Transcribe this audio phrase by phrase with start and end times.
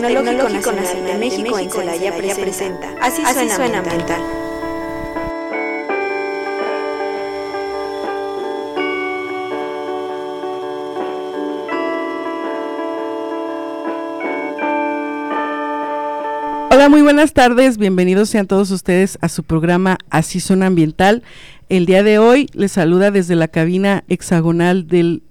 [0.00, 4.22] del Tecnológico Nacional de México en Celaya presenta Así suena ambiental.
[16.70, 17.76] Hola, muy buenas tardes.
[17.76, 21.24] Bienvenidos sean todos ustedes a su programa Así Suena Ambiental.
[21.68, 25.22] El día de hoy les saluda desde la cabina hexagonal del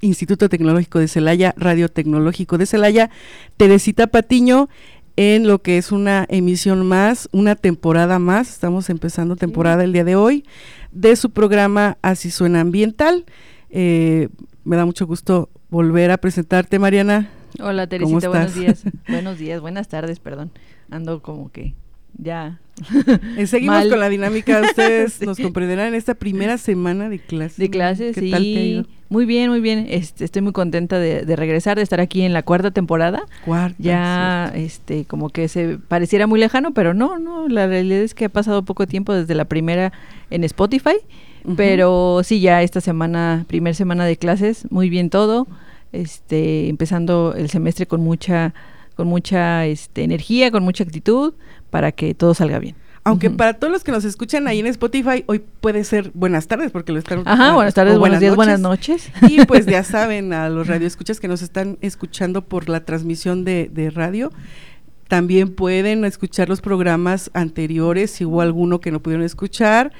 [0.00, 3.10] Instituto Tecnológico de Celaya, Radio Tecnológico de Celaya,
[3.56, 4.68] Teresita Patiño,
[5.16, 10.04] en lo que es una emisión más, una temporada más, estamos empezando temporada el día
[10.04, 10.44] de hoy,
[10.92, 13.24] de su programa Así Suena Ambiental.
[13.70, 14.28] Eh,
[14.64, 17.30] me da mucho gusto volver a presentarte, Mariana.
[17.58, 18.84] Hola, Teresita, buenos días.
[19.08, 20.52] buenos días, buenas tardes, perdón.
[20.90, 21.74] Ando como que
[22.18, 22.58] ya.
[23.36, 24.60] Eh, seguimos con la dinámica.
[24.60, 27.56] Ustedes nos comprenderán en esta primera semana de clases.
[27.56, 28.86] De clases, ¿Qué tal te ha ido?
[29.08, 29.86] Muy bien, muy bien.
[29.88, 33.24] Este, estoy muy contenta de, regresar, de estar aquí en la cuarta temporada.
[33.44, 33.76] Cuarta.
[33.78, 37.48] Ya, este, como que se pareciera muy lejano, pero no, no.
[37.48, 39.92] La realidad es que ha pasado poco tiempo desde la primera
[40.30, 40.96] en Spotify.
[41.56, 45.46] Pero sí, ya esta semana, primera semana de clases, muy bien todo.
[45.92, 48.52] Este, empezando el semestre con mucha
[48.98, 51.34] con mucha este, energía, con mucha actitud,
[51.70, 52.74] para que todo salga bien.
[53.04, 56.72] Aunque para todos los que nos escuchan ahí en Spotify, hoy puede ser buenas tardes,
[56.72, 57.22] porque lo están...
[57.24, 59.12] Ajá, buenas tardes, buenos días, buenas noches.
[59.28, 63.70] Y pues ya saben, a los radioescuchas que nos están escuchando por la transmisión de,
[63.72, 64.32] de radio,
[65.06, 69.92] también pueden escuchar los programas anteriores, si hubo alguno que no pudieron escuchar.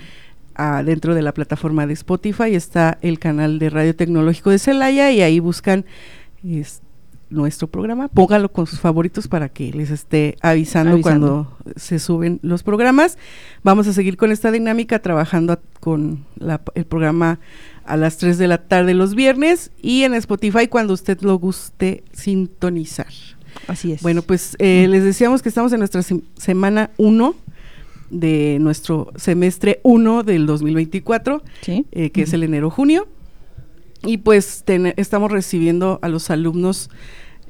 [0.56, 5.12] Ah, dentro de la plataforma de Spotify está el canal de Radio Tecnológico de Celaya
[5.12, 5.86] y ahí buscan
[6.42, 6.87] este,
[7.30, 12.62] nuestro programa, póngalo con sus favoritos para que les esté avisando, cuando se suben los
[12.62, 13.18] programas.
[13.62, 16.24] Vamos a seguir con esta dinámica trabajando con
[16.74, 17.38] el programa
[17.84, 22.04] a las 3 de la tarde los viernes y en Spotify cuando usted lo guste
[22.12, 23.12] sintonizar.
[23.66, 24.02] Así es.
[24.02, 26.02] Bueno, pues eh, les decíamos que estamos en nuestra
[26.36, 27.34] semana 1
[28.10, 33.06] de nuestro semestre 1 del 2024, eh, que es el enero-junio.
[34.04, 34.64] Y pues
[34.96, 36.90] estamos recibiendo a los alumnos.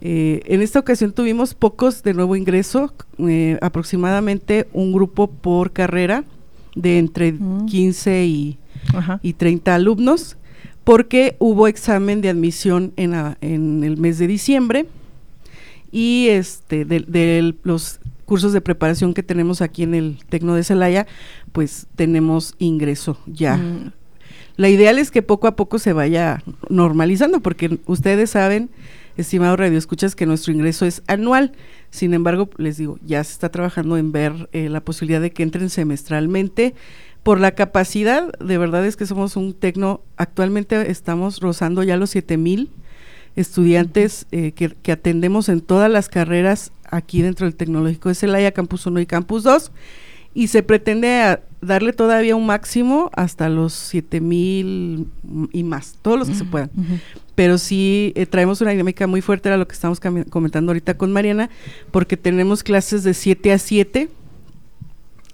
[0.01, 6.25] Eh, en esta ocasión tuvimos pocos de nuevo ingreso, eh, aproximadamente un grupo por carrera
[6.75, 7.35] de entre
[7.67, 8.25] 15 mm.
[8.25, 8.59] y,
[9.23, 10.37] y, 30 alumnos,
[10.85, 14.87] porque hubo examen de admisión en, en el mes de diciembre
[15.91, 21.07] y este de, los cursos de preparación que tenemos aquí en el Tecno de Celaya,
[21.53, 23.93] pues tenemos ingreso ya mm.
[24.59, 28.71] La ideal es que poco a poco se vaya normalizando, porque ustedes saben,
[29.17, 31.53] estimados radioescuchas, que nuestro ingreso es anual.
[31.91, 35.45] Sin embargo, les digo, ya se está trabajando en ver eh, la posibilidad de que
[35.45, 36.75] entren semestralmente.
[37.23, 42.11] Por la capacidad, de verdad es que somos un tecno, actualmente estamos rozando ya los
[42.11, 42.73] 7 mil
[43.37, 48.51] estudiantes eh, que, que, atendemos en todas las carreras aquí dentro del Tecnológico de Celaya,
[48.51, 49.71] Campus 1 y Campus 2
[50.39, 55.09] y se pretende darle todavía un máximo hasta los siete mil
[55.53, 56.71] y más, todos los que se puedan.
[57.35, 59.99] Pero sí eh, traemos una dinámica muy fuerte, era lo que estamos
[60.31, 61.51] comentando ahorita con Mariana,
[61.91, 64.11] porque tenemos clases de 7 a 7.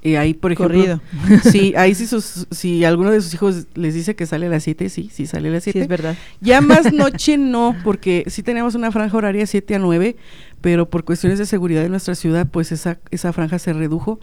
[0.03, 1.01] Y ahí, por ejemplo,
[1.53, 4.65] sí, ahí si, sus, si alguno de sus hijos les dice que sale a las
[4.65, 5.79] 7, sí, sí sale a las 7.
[5.79, 6.17] Sí, es verdad.
[6.41, 10.17] Ya más noche no, porque sí tenemos una franja horaria 7 a 9,
[10.63, 14.19] pero por cuestiones de seguridad de nuestra ciudad, pues esa, esa franja se redujo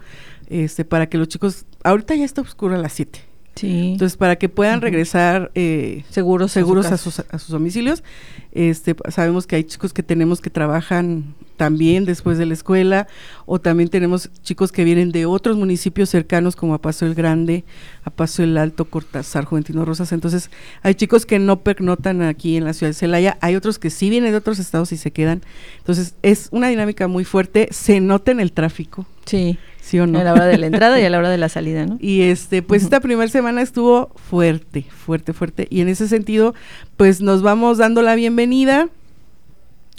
[0.51, 3.19] este, para que los chicos, ahorita ya está oscuro a las 7.
[3.55, 3.91] Sí.
[3.93, 8.03] Entonces, para que puedan regresar eh, seguros, seguros a, sus, a sus domicilios,
[8.51, 13.07] este, sabemos que hay chicos que tenemos que trabajan también después de la escuela,
[13.45, 17.65] o también tenemos chicos que vienen de otros municipios cercanos como a Paso el Grande,
[18.03, 20.11] a Paso el Alto, Cortázar, Juventino Rosas.
[20.11, 20.49] Entonces,
[20.81, 24.09] hay chicos que no pernotan aquí en la ciudad de Celaya, hay otros que sí
[24.09, 25.43] vienen de otros estados y se quedan.
[25.77, 29.05] Entonces, es una dinámica muy fuerte, se nota en el tráfico.
[29.25, 29.59] Sí.
[29.83, 30.17] ¿Sí o no?
[30.17, 31.99] A la hora de la entrada y a la hora de la salida, ¿no?
[32.01, 35.67] Y este, pues esta primera semana estuvo fuerte, fuerte, fuerte.
[35.69, 36.55] Y en ese sentido,
[36.97, 38.89] pues nos vamos dando la bienvenida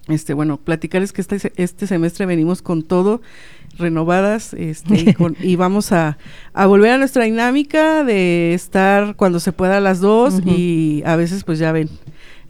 [0.08, 3.22] este, bueno, platicarles que este, este semestre venimos con todo,
[3.78, 6.18] renovadas, este, y, vamos a,
[6.54, 11.44] volver a nuestra dinámica de estar cuando se pueda a las dos y a veces
[11.44, 11.88] pues ya ven,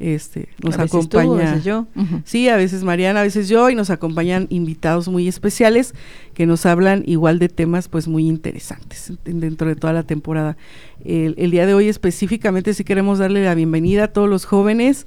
[0.01, 1.59] este, nos acompaña.
[1.59, 1.87] yo.
[2.25, 5.95] Sí, a veces Mariana, a veces yo, y nos acompañan invitados muy especiales
[6.35, 10.57] que nos hablan igual de temas pues muy interesantes dentro de toda la temporada.
[11.05, 15.07] El, el día de hoy específicamente sí queremos darle la bienvenida a todos los jóvenes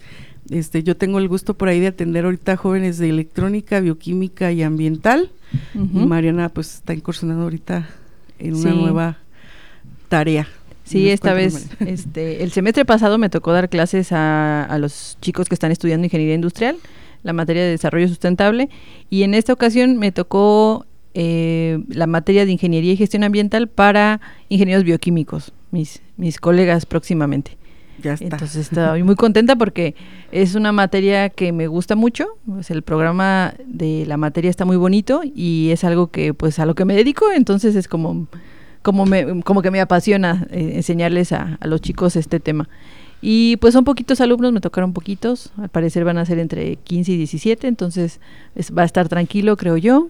[0.50, 4.64] este, yo tengo el gusto por ahí de atender ahorita jóvenes de electrónica, bioquímica y
[4.64, 5.32] ambiental.
[5.74, 7.88] Y Mariana pues está incursionando ahorita
[8.40, 9.18] en una nueva
[10.10, 10.48] tarea.
[10.84, 15.48] Sí, esta vez, este, el semestre pasado me tocó dar clases a, a, los chicos
[15.50, 16.78] que están estudiando ingeniería industrial
[17.26, 18.70] la materia de desarrollo sustentable
[19.10, 24.22] y en esta ocasión me tocó eh, la materia de ingeniería y gestión ambiental para
[24.48, 27.58] ingenieros bioquímicos, mis, mis colegas próximamente.
[28.02, 28.26] Ya está.
[28.26, 29.96] Entonces estoy muy contenta porque
[30.32, 32.28] es una materia que me gusta mucho.
[32.46, 36.66] Pues el programa de la materia está muy bonito y es algo que pues a
[36.66, 38.28] lo que me dedico, entonces es como
[38.82, 42.70] como me como que me apasiona eh, enseñarles a, a los chicos este tema.
[43.28, 47.14] Y pues son poquitos alumnos, me tocaron poquitos, al parecer van a ser entre 15
[47.14, 48.20] y 17, entonces
[48.78, 50.10] va a estar tranquilo, creo yo.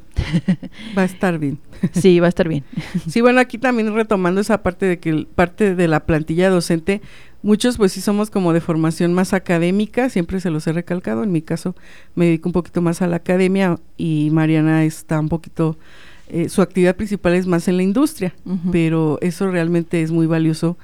[0.98, 1.60] Va a estar bien.
[1.94, 2.64] Sí, va a estar bien.
[3.08, 7.02] Sí, bueno, aquí también retomando esa parte de que parte de la plantilla docente,
[7.46, 11.32] muchos pues sí somos como de formación más académica, siempre se los he recalcado, en
[11.32, 11.76] mi caso
[12.16, 15.78] me dedico un poquito más a la academia y Mariana está un poquito,
[16.28, 18.34] eh, su actividad principal es más en la industria,
[18.72, 20.76] pero eso realmente es muy valioso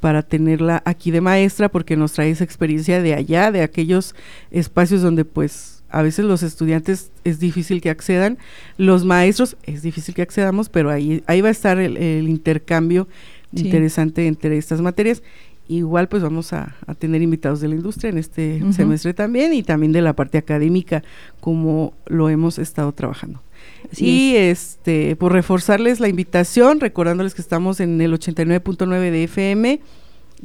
[0.00, 4.14] para tenerla aquí de maestra porque nos trae esa experiencia de allá, de aquellos
[4.50, 8.38] espacios donde pues a veces los estudiantes es difícil que accedan,
[8.78, 13.06] los maestros es difícil que accedamos, pero ahí, ahí va a estar el, intercambio
[13.52, 15.22] interesante entre estas materias.
[15.68, 19.92] Igual pues vamos a, tener invitados de la industria en este semestre también y también
[19.92, 21.02] de la parte académica
[21.40, 23.42] como lo hemos estado trabajando.
[23.96, 29.80] y este, por reforzarles la invitación, recordándoles que estamos en el 89.9 de FM,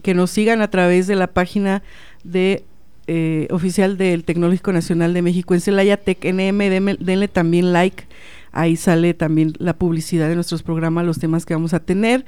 [0.01, 1.83] que nos sigan a través de la página
[2.24, 2.63] de
[3.07, 8.06] eh, oficial del Tecnológico Nacional de México en Celaya TecNM, denle también like,
[8.51, 12.25] ahí sale también la publicidad de nuestros programas, los temas que vamos a tener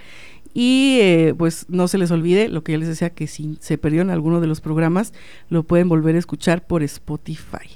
[0.53, 3.77] y eh, pues no se les olvide lo que ya les decía que si se
[3.77, 5.13] perdieron alguno de los programas
[5.50, 7.67] lo pueden volver a escuchar por Spotify.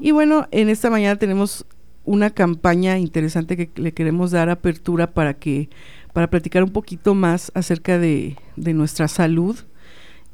[0.00, 1.64] Y bueno, en esta mañana tenemos
[2.04, 5.68] una campaña interesante que le queremos dar apertura para que
[6.12, 9.58] para platicar un poquito más acerca de, nuestra salud.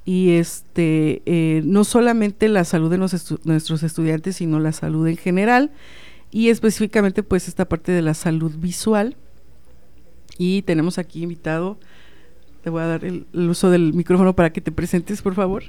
[0.05, 5.71] Y este eh, no solamente la salud de nuestros estudiantes sino la salud en general.
[6.31, 9.17] Y específicamente pues esta parte de la salud visual
[10.39, 11.79] y tenemos aquí invitado
[12.63, 15.65] te voy a dar el, uso del micrófono para que te presentes por favor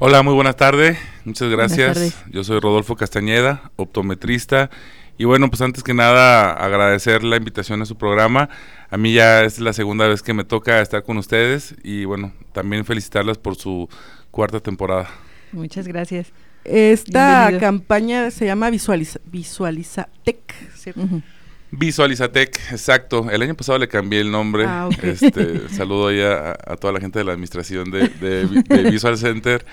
[0.00, 0.96] Hola, muy buenas tardes.
[1.24, 2.24] Muchas gracias.
[2.30, 4.70] Yo soy Rodolfo Castañeda, optometrista.
[5.18, 8.48] Y bueno, pues antes que nada agradecer la invitación a su programa.
[8.90, 12.32] A mí ya es la segunda vez que me toca estar con ustedes y bueno,
[12.52, 13.88] también felicitarlas por su
[14.30, 15.08] cuarta temporada.
[15.50, 16.28] Muchas gracias.
[16.64, 21.22] Esta campaña se llama Visualiza, Visualizatec, ¿cierto?
[21.70, 23.30] Visualizatec, exacto.
[23.30, 24.64] El año pasado le cambié el nombre.
[24.66, 29.64] Ah, este, saludo ya a, toda la gente de la administración de, Visual Center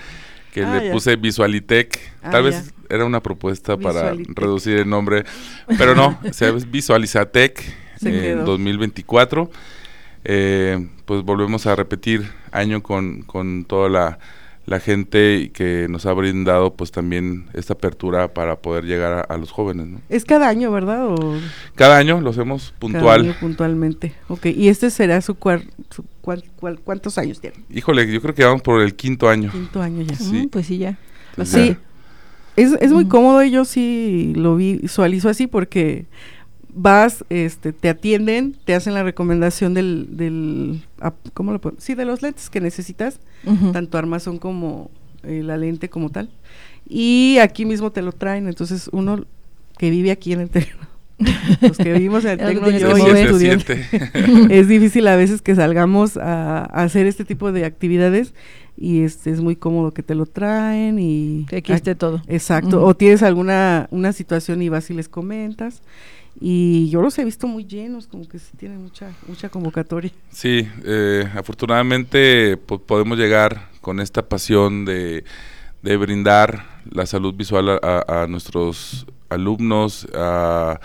[0.52, 1.98] que ah, le puse Visualitec.
[2.22, 5.24] Ah, Tal vez era una propuesta para reducir el nombre,
[5.78, 7.62] pero no, se Visualizatec
[8.02, 9.50] en 2024.
[10.28, 14.18] Eh, pues volvemos a repetir año con, con toda la
[14.66, 19.52] la gente que nos ha brindado pues también esta apertura para poder llegar a, los
[19.52, 19.86] jóvenes.
[19.86, 20.00] ¿no?
[20.08, 21.08] Es cada año, ¿verdad?
[21.76, 23.04] Cada año lo hacemos puntual.
[23.04, 24.12] Cada año puntualmente.
[24.28, 25.62] Ok, ¿y este será su, cuar,
[26.84, 27.56] cuántos años tiene?
[27.70, 29.52] Híjole, yo creo que vamos por el quinto año.
[29.52, 30.16] Quinto año ya.
[30.16, 30.48] Sí.
[30.50, 30.98] pues sí, ya.
[31.36, 31.76] Pues sí,
[32.56, 36.06] es, es muy cómodo y yo sí lo visualizo así porque
[36.76, 40.82] vas, este, te atienden, te hacen la recomendación del, del
[41.32, 41.76] ¿cómo lo puedo?
[41.78, 43.18] Sí, de los lentes que necesitas,
[43.72, 44.90] tanto armazón como
[45.24, 46.28] eh, la lente como tal.
[46.88, 49.24] Y aquí mismo te lo traen, entonces uno
[49.78, 50.86] que vive aquí en el terreno,
[51.62, 53.84] los que vivimos en el terreno, yo y estudiante,
[54.50, 58.34] es difícil a veces que salgamos a, hacer este tipo de actividades
[58.76, 62.22] y este es muy cómodo que te lo traen y que aquí esté todo.
[62.28, 65.80] Exacto, o tienes alguna una situación y vas y les comentas
[66.40, 70.10] y yo los he visto muy llenos, como que sí tienen mucha, mucha convocatoria.
[70.30, 75.24] Sí, eh, afortunadamente podemos llegar con esta pasión de,
[75.82, 80.80] de brindar la salud visual a, nuestros alumnos, a,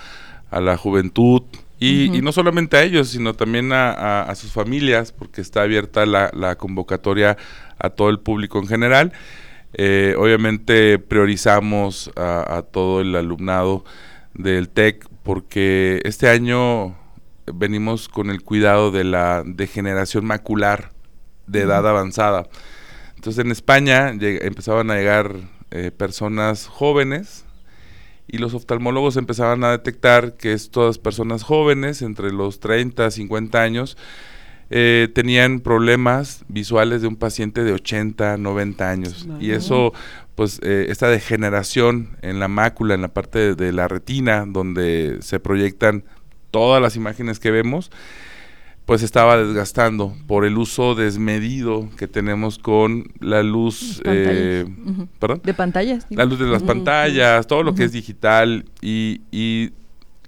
[0.50, 1.44] a la juventud,
[1.80, 6.06] y, y, no solamente a ellos, sino también a, a, sus familias, porque está abierta
[6.06, 7.38] la, la, convocatoria
[7.80, 9.14] a todo el público en general.
[9.74, 13.84] Eh, obviamente priorizamos a, todo el alumnado
[14.36, 16.96] del TEC porque este año
[17.54, 20.92] venimos con el cuidado de la degeneración macular
[21.48, 22.48] de edad avanzada.
[23.16, 25.36] Entonces en España empezaban a llegar
[25.70, 27.46] eh, personas jóvenes
[28.28, 33.98] y los oftalmólogos empezaban a detectar que estas personas jóvenes, entre los 30 50 años,
[34.74, 39.28] eh, tenían problemas visuales de un paciente de 80, 90 años.
[39.42, 39.92] Y eso
[40.36, 45.42] pues eh, esta degeneración en la mácula, en la parte de, la retina, donde se
[45.42, 46.06] proyectan
[46.52, 47.92] todas las imágenes que vemos,
[48.86, 54.66] pues estaba desgastando por el uso desmedido que tenemos con la luz eh,
[55.44, 59.72] de pantallas la luz de las pantallas todo lo que es digital y, y,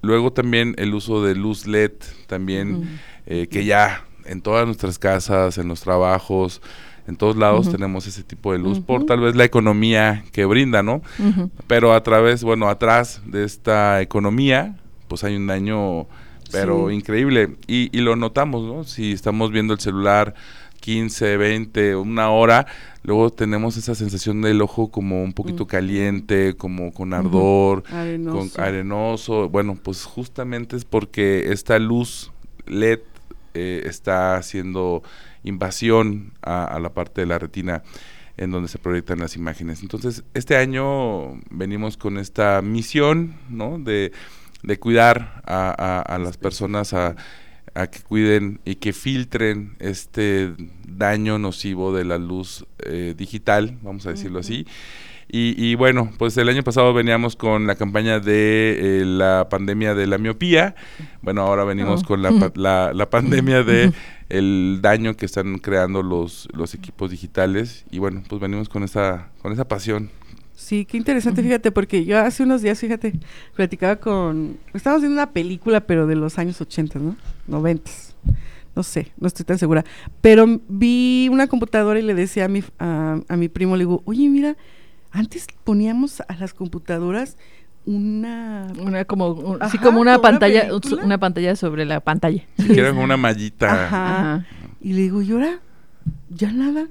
[0.00, 1.92] luego también el uso de luz LED
[2.28, 6.60] también eh, que ya en todas nuestras casas en los trabajos
[7.06, 10.82] en todos lados tenemos ese tipo de luz por tal vez la economía que brinda,
[10.82, 11.02] ¿no?
[11.66, 14.76] Pero a través, bueno, atrás de esta economía,
[15.08, 16.06] pues hay un daño,
[16.50, 17.56] pero increíble.
[17.66, 18.84] Y, y lo notamos, ¿no?
[18.84, 20.34] Si estamos viendo el celular
[20.80, 22.66] 15, 20, una hora,
[23.02, 29.50] luego tenemos esa sensación del ojo como un poquito caliente, como con ardor, con arenoso.
[29.50, 32.32] Bueno, pues justamente es porque esta luz
[32.66, 33.00] LED
[33.54, 35.02] eh, está haciendo
[35.44, 37.82] invasión a, la parte de la retina
[38.36, 39.82] en donde se proyectan las imágenes.
[39.82, 43.78] Entonces, este año venimos con esta misión, ¿no?
[43.78, 44.12] De,
[44.80, 47.14] cuidar a, las personas a,
[47.90, 50.52] que cuiden y que filtren este
[50.86, 54.66] daño nocivo de la luz eh, digital, vamos a decirlo así.
[55.28, 60.06] Y, bueno, pues el año pasado veníamos con la campaña de eh, la pandemia de
[60.06, 60.74] la miopía.
[61.22, 62.06] Bueno, ahora venimos oh.
[62.06, 63.92] con la, la, pandemia de
[64.28, 67.84] el daño que están creando los, los equipos digitales.
[67.90, 70.10] Y bueno, pues venimos con esa, con esa pasión.
[70.54, 73.12] Sí, qué interesante, fíjate, porque yo hace unos días, fíjate,
[73.56, 74.56] platicaba con...
[74.72, 77.16] Estábamos viendo una película, pero de los años 80, ¿no?
[77.48, 77.90] 90
[78.74, 79.84] no sé, no estoy tan segura.
[80.20, 84.02] Pero vi una computadora y le decía a mi, a, a mi primo, le digo,
[84.04, 84.56] oye, mira,
[85.14, 87.36] antes poníamos a las computadoras
[87.86, 90.70] una una como así como una pantalla
[91.02, 92.42] una, pantalla sobre la pantalla.
[92.56, 93.86] Si quieren una mallita.
[93.86, 94.46] Ajá.
[94.80, 95.60] y le digo y ahora
[96.30, 96.88] ya nada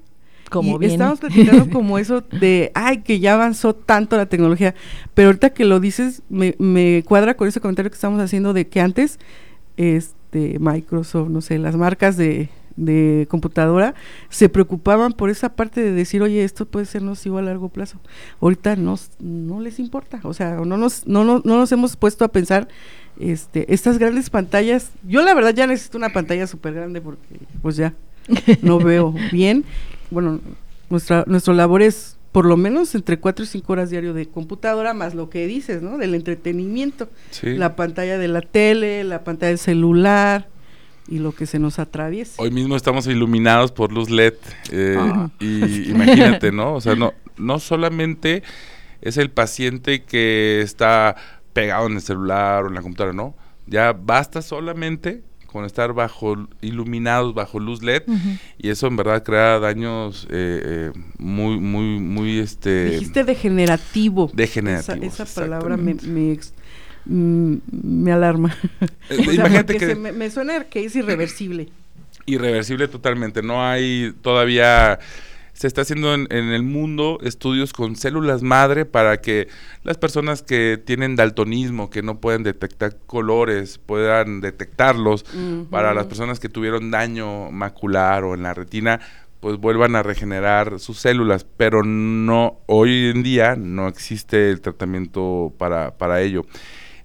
[0.49, 4.73] como y estamos platicando como eso de ay que ya avanzó tanto la tecnología
[5.13, 8.67] pero ahorita que lo dices me, me cuadra con ese comentario que estamos haciendo de
[8.67, 9.19] que antes
[9.75, 13.93] este Microsoft no sé las marcas de de computadora
[14.29, 17.99] se preocupaban por esa parte de decir, oye, esto puede ser nocivo a largo plazo.
[18.41, 22.25] Ahorita no, no les importa, o sea, no nos, no, no, no nos hemos puesto
[22.25, 22.67] a pensar
[23.19, 24.91] este, estas grandes pantallas.
[25.07, 27.93] Yo la verdad ya necesito una pantalla súper grande porque pues ya
[28.61, 29.65] no veo bien.
[30.09, 30.39] Bueno,
[30.89, 34.95] nuestra, nuestro labor es por lo menos entre 4 y 5 horas diario de computadora,
[34.95, 35.99] más lo que dices, ¿no?
[35.99, 37.07] Del entretenimiento.
[37.43, 40.47] La pantalla de la tele, la pantalla del celular,
[41.07, 42.41] y lo que se nos atraviese.
[42.41, 44.35] Hoy mismo estamos iluminados por luz LED
[44.71, 45.29] eh, ah.
[45.39, 46.73] y imagínate, ¿no?
[46.75, 48.43] O sea, no, no solamente
[49.01, 51.15] es el paciente que está
[51.53, 53.35] pegado en el celular o en la computadora, ¿no?
[53.67, 58.01] Ya basta solamente con estar bajo iluminados bajo luz LED
[58.57, 65.05] y eso en verdad crea daños eh, eh, muy muy muy este dijiste degenerativo degenerativo
[65.05, 66.39] esa, palabra me, me,
[67.05, 68.55] Mm, me alarma.
[69.09, 71.69] Eh, imagínate que me, suena que es irreversible.
[72.25, 73.43] Irreversible totalmente.
[73.43, 74.99] No hay todavía
[75.53, 79.49] se está haciendo en, el mundo estudios con células madre para que
[79.83, 85.25] las personas que tienen daltonismo, que no pueden detectar colores, puedan detectarlos.
[85.69, 88.99] Para las personas que tuvieron daño macular o en la retina,
[89.41, 91.45] pues vuelvan a regenerar sus células.
[91.57, 96.45] Pero no, hoy en día no existe el tratamiento para, para ello.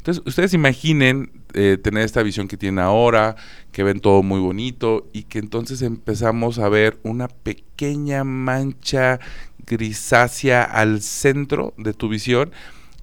[0.09, 3.37] Entonces, ustedes imaginen eh, tener esta visión que tienen ahora,
[3.73, 9.21] que ven todo muy bonito y que entonces empezamos a ver una pequeña mancha
[9.67, 12.53] grisácea al centro de tu visión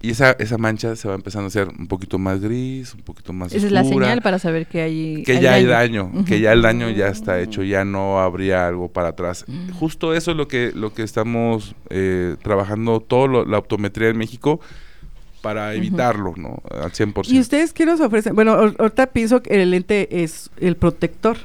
[0.02, 3.32] y esa, esa mancha se va empezando a hacer un poquito más gris, un poquito
[3.32, 6.52] más Esa es la señal para saber que hay Que ya hay daño, que ya
[6.52, 9.44] el daño ya está hecho, ya no habría algo para atrás.
[9.78, 14.58] Justo eso es lo que, lo que estamos eh, trabajando, todo la optometría en México,
[15.42, 16.62] para evitarlo, ¿no?
[16.70, 17.28] Al 100%.
[17.28, 18.34] ¿Y ustedes qué nos ofrecen?
[18.34, 21.36] Bueno, ahorita pienso que el lente es el protector.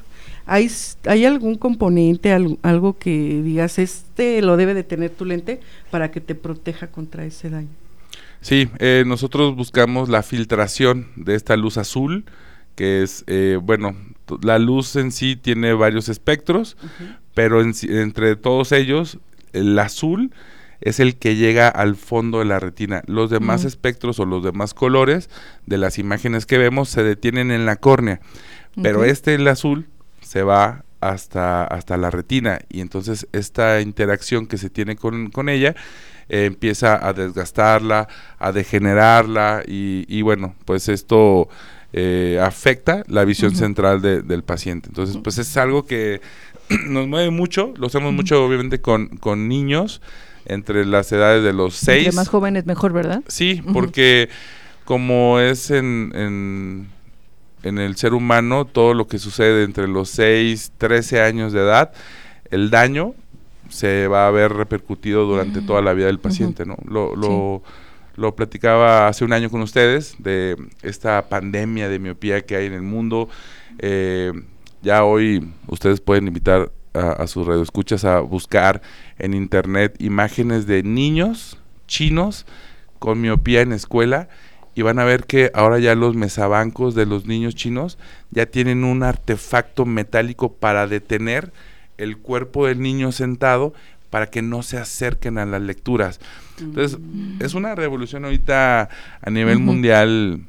[0.46, 0.70] ¿Hay,
[1.06, 5.60] ¿Hay algún componente, algo, que digas, este lo debe de tener tu lente
[5.92, 7.70] para que te proteja contra ese daño?
[8.42, 12.26] Sí, eh, nosotros buscamos la filtración de esta luz azul,
[12.76, 13.96] que es, eh, bueno,
[14.42, 16.76] la luz en sí tiene varios espectros,
[17.36, 19.20] pero entre todos ellos,
[19.54, 20.32] el azul
[20.82, 23.04] es el que llega al fondo de la retina.
[23.06, 25.30] Los demás espectros o los demás colores
[25.66, 28.20] de las imágenes que vemos se detienen en la córnea,
[28.82, 29.88] pero este, el azul,
[30.22, 35.76] se va hasta, hasta la retina y entonces esta interacción que se tiene con, ella
[36.30, 38.08] eh, empieza a desgastarla,
[38.40, 41.48] a degenerarla y, bueno, pues esto...
[41.94, 44.88] Eh, afecta la visión central del paciente.
[44.88, 46.22] Entonces, pues es algo que
[46.88, 50.02] nos mueve mucho, lo hacemos mucho obviamente con, con niños,
[50.46, 52.06] entre las edades de los seis.
[52.06, 53.24] Entre más jóvenes mejor, ¿verdad?
[53.28, 54.30] Sí, porque
[54.86, 56.90] como es en,
[57.64, 61.94] en el ser humano, todo lo que sucede entre los 6, 13 años de edad,
[62.50, 63.14] el daño
[63.70, 66.78] se va a ver repercutido durante toda la vida del paciente, ¿no?
[66.86, 67.64] Lo, lo,
[68.16, 72.74] lo, platicaba hace un año con ustedes de esta pandemia de miopía que hay en
[72.74, 73.30] el mundo.
[73.80, 74.34] Eh,
[74.82, 78.82] ya hoy ustedes pueden invitar a, a sus radioescuchas a buscar
[79.18, 81.58] en internet imágenes de niños
[81.88, 82.46] chinos
[83.00, 84.30] con miopía en escuela
[84.76, 87.98] y van a ver que ahora ya los mesabancos de los niños chinos
[88.30, 91.52] ya tienen un artefacto metálico para detener
[91.98, 93.74] el cuerpo del niño sentado
[94.10, 96.20] para que no se acerquen a las lecturas.
[96.60, 97.42] Entonces, mm.
[97.42, 98.90] es una revolución ahorita
[99.22, 100.42] a nivel mundial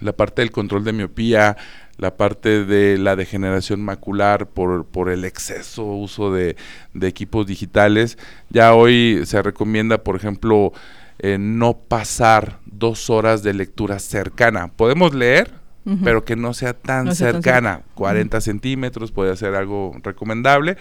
[0.00, 1.56] la parte del control de miopía,
[2.00, 6.56] la parte de la degeneración macular por, por el exceso uso de,
[7.02, 8.16] equipos digitales.
[8.48, 10.72] Ya hoy se recomienda, por ejemplo,
[11.18, 14.68] eh, no pasar dos horas de lectura cercana.
[14.68, 15.52] Podemos leer,
[16.02, 17.82] pero que no sea tan cercana.
[17.96, 20.78] 40 centímetros puede ser algo recomendable.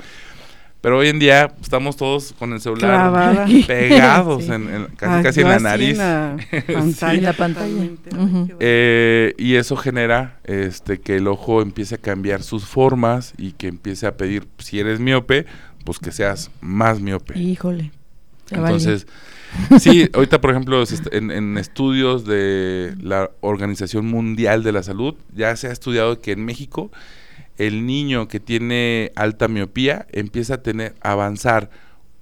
[0.82, 6.00] Pero hoy en día estamos todos con el celular pegados, en, casi, en la nariz.
[7.02, 7.90] En la pantalla.
[8.60, 13.68] Eh, y eso genera este que el ojo empiece a cambiar sus formas y que
[13.68, 15.46] empiece a pedir, si eres miope,
[15.84, 17.38] pues que seas más miope.
[17.38, 17.92] Híjole.
[18.52, 19.06] Entonces,
[19.80, 25.56] sí, ahorita por ejemplo en, en, estudios de la Organización Mundial de la Salud ya
[25.56, 26.90] se ha estudiado que en México
[27.60, 31.70] el niño que tiene alta miopía empieza a tener avanzar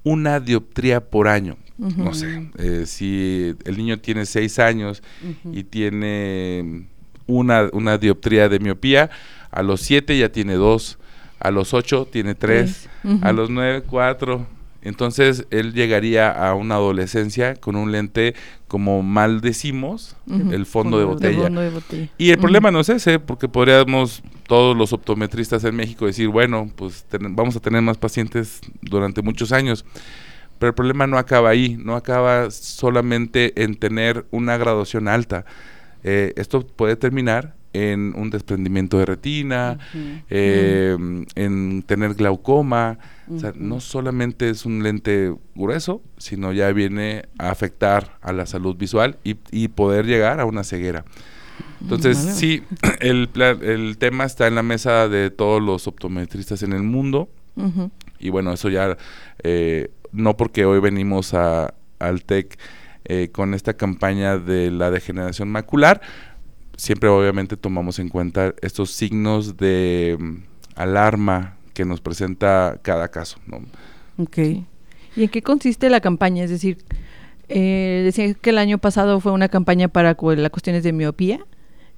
[0.03, 1.57] una dioptría por año.
[1.77, 5.03] No sé, eh, si el niño tiene seis años
[5.51, 6.87] y tiene
[7.27, 9.11] una, una dioptría de miopía,
[9.51, 10.97] a los siete ya tiene dos,
[11.39, 12.89] a los ocho tiene tres,
[13.21, 14.47] a los nueve cuatro,
[14.81, 18.35] entonces él llegaría a una adolescencia con un lente,
[18.67, 21.49] como mal decimos, el fondo, de, botella.
[22.17, 26.71] Y el problema no es ese, porque podríamos todos los optometristas en México decir, bueno,
[26.75, 29.83] pues vamos a tener más pacientes durante muchos años.
[30.59, 35.45] Pero el problema no acaba ahí, no acaba solamente en tener una graduación alta.
[36.03, 39.77] Eh, esto puede terminar en un desprendimiento de retina,
[40.29, 40.97] eh,
[41.35, 42.97] en tener glaucoma.
[43.29, 48.45] O sea, no solamente es un lente grueso, sino ya viene a afectar a la
[48.45, 51.05] salud visual y, poder llegar a una ceguera.
[51.81, 52.63] Entonces, sí,
[52.99, 53.29] el,
[53.61, 57.29] el tema está en la mesa de todos los optometristas en el mundo.
[58.19, 58.97] Y bueno, eso ya,
[59.43, 62.57] eh, no porque hoy venimos a, al TEC
[63.09, 66.01] eh, con esta campaña de la degeneración macular,
[66.77, 70.35] siempre obviamente tomamos en cuenta estos signos de mm,
[70.75, 73.39] alarma que nos presenta cada caso.
[73.45, 73.61] ¿no?
[74.17, 74.37] Ok.
[75.17, 76.43] ¿Y en qué consiste la campaña?
[76.43, 76.77] Es decir,
[77.49, 81.45] eh, decía que el año pasado fue una campaña para las cuestiones de miopía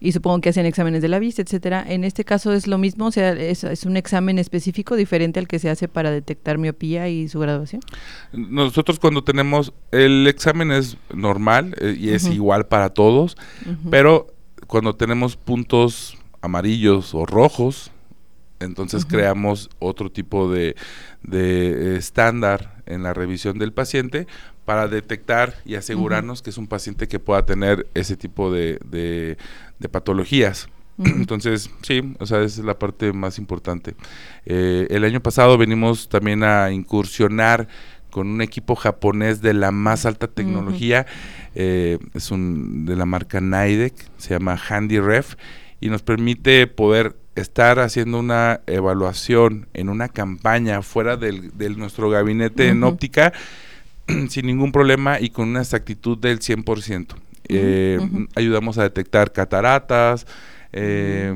[0.01, 1.83] y supongo que hacen exámenes de la vista, etcétera.
[1.87, 5.59] En este caso es lo mismo, o sea, es, un examen específico diferente al que
[5.59, 7.81] se hace para detectar miopía y su graduación.
[8.31, 13.35] Nosotros cuando tenemos el examen es normal eh, y es igual para todos,
[13.89, 14.27] pero
[14.69, 17.91] cuando tenemos puntos amarillos o rojos,
[18.59, 20.75] entonces creamos otro tipo de,
[21.23, 24.27] de, estándar en la revisión del paciente
[24.65, 29.89] para detectar y asegurarnos que es un paciente que pueda tener ese tipo de, de,
[29.89, 30.69] patologías.
[30.99, 33.95] Entonces, sí, o sea, esa es la parte más importante.
[34.45, 37.67] Eh, el año pasado venimos también a incursionar
[38.09, 41.05] con un equipo japonés de la más alta tecnología,
[41.55, 45.35] eh, es un de la marca Nidec, se llama Handy Ref,
[45.79, 52.67] y nos permite poder estar haciendo una evaluación en una campaña fuera del, nuestro gabinete
[52.67, 53.33] en óptica
[54.29, 57.15] sin ningún problema y con una exactitud del 100%.
[57.51, 57.99] Eh,
[58.35, 60.27] ayudamos a detectar cataratas,
[60.71, 61.33] eh,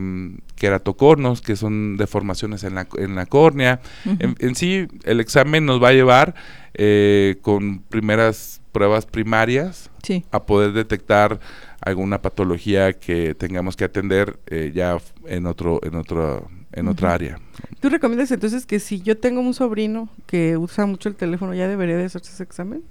[0.63, 3.81] queratocornos, que son deformaciones en la, en la córnea.
[4.05, 6.35] en, sí, el examen nos va a llevar
[6.73, 9.91] eh, con primeras pruebas primarias
[10.31, 11.41] a poder detectar
[11.81, 17.39] alguna patología que tengamos que atender eh, ya en otro en otro en otra área.
[17.81, 21.67] ¿Tú recomiendas entonces que si yo tengo un sobrino que usa mucho el teléfono ya
[21.67, 22.83] debería de hacerse ese examen?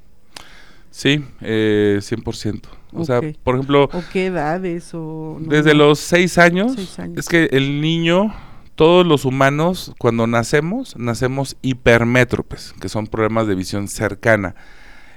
[0.92, 2.68] Sí, eh, 100%.
[2.92, 3.84] O sea, por ejemplo...
[3.84, 4.90] ¿O qué edades?
[4.92, 6.76] O, desde los seis años,
[7.16, 8.34] Es que el niño,
[8.74, 14.54] todos los humanos, cuando nacemos, nacemos hipermétropes, que son problemas de visión cercana.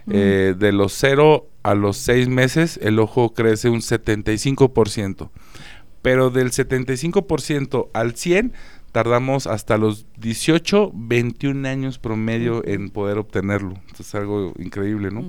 [0.09, 5.29] Eh, de los cero a los seis meses, el ojo crece un 75%.
[6.01, 8.53] Pero del 75% al 100
[8.95, 13.73] tardamos hasta los 18, 21 años promedio en poder obtenerlo.
[13.87, 15.27] Esto es algo increíble, ¿no?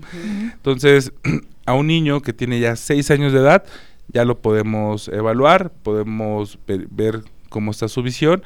[0.53, 1.13] Entonces,
[1.67, 3.65] a un niño que tiene ya 6 años de edad,
[4.07, 8.45] ya lo podemos evaluar, podemos ver, cómo está su visión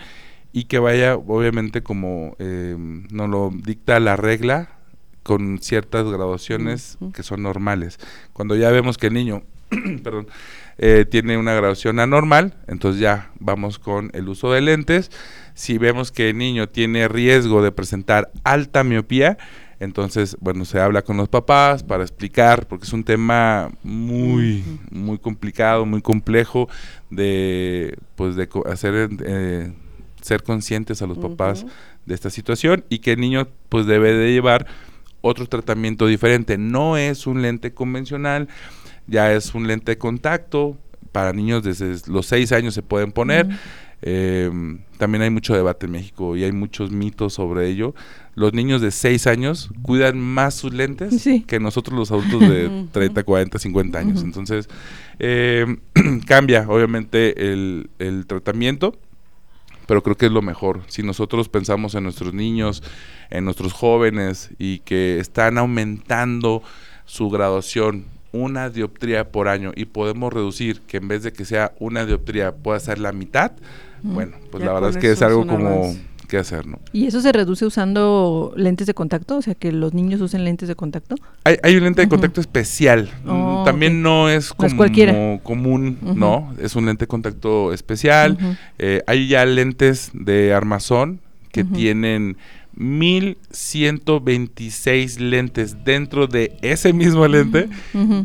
[0.55, 4.71] y que vaya, obviamente, como eh, nos lo dicta la regla,
[5.23, 7.99] con ciertas graduaciones que son normales.
[8.33, 9.43] Cuando ya vemos que el niño,
[10.03, 10.29] perdón,
[10.83, 15.11] eh, tiene una graduación anormal, entonces ya vamos con el uso de lentes.
[15.53, 19.37] Si vemos que el niño tiene riesgo de presentar alta miopía,
[19.79, 25.19] entonces, bueno, se habla con los papás para explicar, porque es un tema muy, muy
[25.19, 26.71] complicado, muy complejo
[27.11, 29.73] de, pues, de hacer, eh,
[30.23, 31.67] ser conscientes a los papás
[32.07, 34.67] de esta situación y que el niño, pues, debe de llevar
[35.21, 36.57] otro tratamiento diferente.
[36.57, 38.49] No es un lente convencional,
[39.11, 40.77] ya es un lente de contacto.
[41.13, 43.49] Para niños desde los 6 años se pueden poner.
[44.03, 47.95] Em, también hay mucho debate en México y hay muchos mitos sobre ello.
[48.35, 53.25] Los niños de 6 años cuidan más sus lentes que nosotros los adultos de 30,
[53.25, 54.23] 40, 50 años.
[54.23, 54.69] Entonces,
[55.19, 55.81] em,
[56.27, 58.97] cambia obviamente el, el tratamiento
[59.91, 60.83] pero creo que es lo mejor.
[60.87, 62.81] Si nosotros pensamos en nuestros niños,
[63.29, 66.63] en nuestros jóvenes y que están aumentando
[67.07, 71.73] su graduación una dioptría por año y podemos reducir que en vez de que sea
[71.79, 73.53] una dioptría pueda ser la mitad,
[74.03, 75.95] bueno, pues la verdad es que es algo como
[76.31, 76.79] que hacer, ¿no?
[76.93, 79.39] ¿Y eso se reduce usando lentes de contacto?
[79.39, 81.17] O sea, que los niños usen lentes de contacto.
[81.45, 83.11] Hay, un lente de contacto especial.
[83.25, 86.55] Mm, oh, También no es como común, ¿no?
[86.59, 88.39] Es un lente de contacto especial.
[88.79, 91.21] Eh, hay ya lentes de armazón
[91.53, 92.37] que tienen
[92.81, 97.69] 1126 lentes dentro de ese mismo lente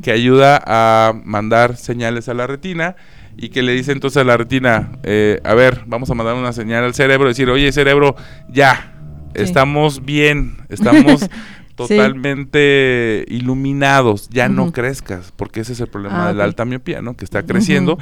[0.01, 2.95] que ayuda a mandar señales a la retina
[3.35, 6.53] y que le dice entonces a la retina, eh, a ver, vamos a mandar una
[6.53, 8.15] señal al cerebro, decir, oye cerebro,
[8.47, 8.93] ya,
[9.33, 11.29] estamos bien, estamos
[11.75, 17.01] totalmente iluminados, ya no crezcas, porque ese es el problema ah, de la alta miopía,
[17.01, 17.17] ¿no?
[17.17, 17.97] Que está creciendo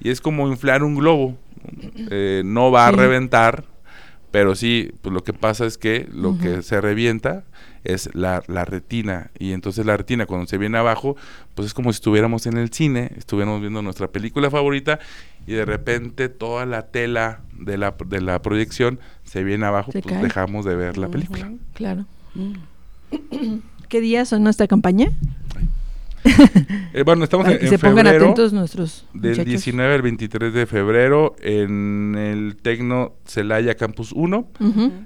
[0.00, 1.36] y es como inflar un globo,
[2.10, 3.66] eh, no va a reventar,
[4.30, 7.44] pero sí, pues lo que pasa es que lo que se revienta
[7.84, 9.30] es la, la, retina.
[9.38, 11.16] Y entonces la retina cuando se viene abajo,
[11.54, 14.98] pues es como si estuviéramos en el cine, estuviéramos viendo nuestra película favorita
[15.46, 20.22] y de repente toda la tela de la, de la proyección se viene abajo, pues
[20.22, 21.50] dejamos de ver la película.
[21.74, 22.04] Claro.
[23.88, 25.10] ¿Qué días son nuestra campaña?
[26.94, 32.16] Eh, bueno, estamos en, se pongan atentos nuestros Del 19 al 23 de febrero en
[32.16, 34.48] el Tecno Celaya Campus 1.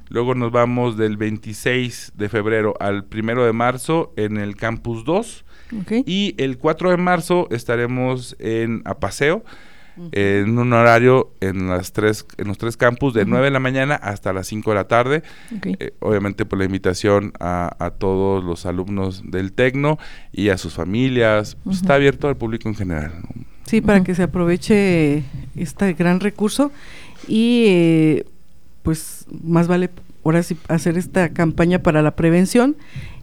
[0.09, 5.45] Luego nos vamos del 26 de febrero al 1 de marzo en el Campus 2.
[6.07, 9.45] Y el 4 de marzo estaremos en Apaseo
[10.13, 13.95] en un horario en las tres en los tres campus de 9 de la mañana
[13.95, 15.23] hasta las 5 de la tarde.
[15.65, 19.99] Eh, obviamente por la invitación a, todos los alumnos del Tecno
[20.33, 23.13] y a sus familias, pues, está abierto al público en general.
[23.67, 25.25] Sí, para que se aproveche
[25.57, 26.73] este gran recurso
[27.29, 28.27] y eh,
[28.83, 29.91] pues más vale
[30.25, 32.77] ahora sí hacer esta campaña para la prevención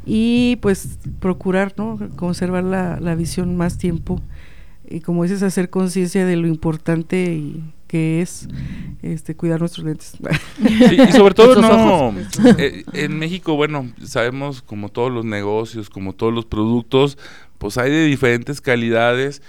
[0.06, 4.22] y pues procurar no conservar la, la visión más tiempo
[4.90, 8.48] y como dices, hacer conciencia de lo importante y que es
[9.02, 10.18] este cuidar nuestros lentes.
[10.60, 12.14] y sobre todo no
[12.58, 17.18] eh, en México, bueno, sabemos como todos los negocios, como todos los productos,
[17.58, 19.42] pues hay de diferentes calidades.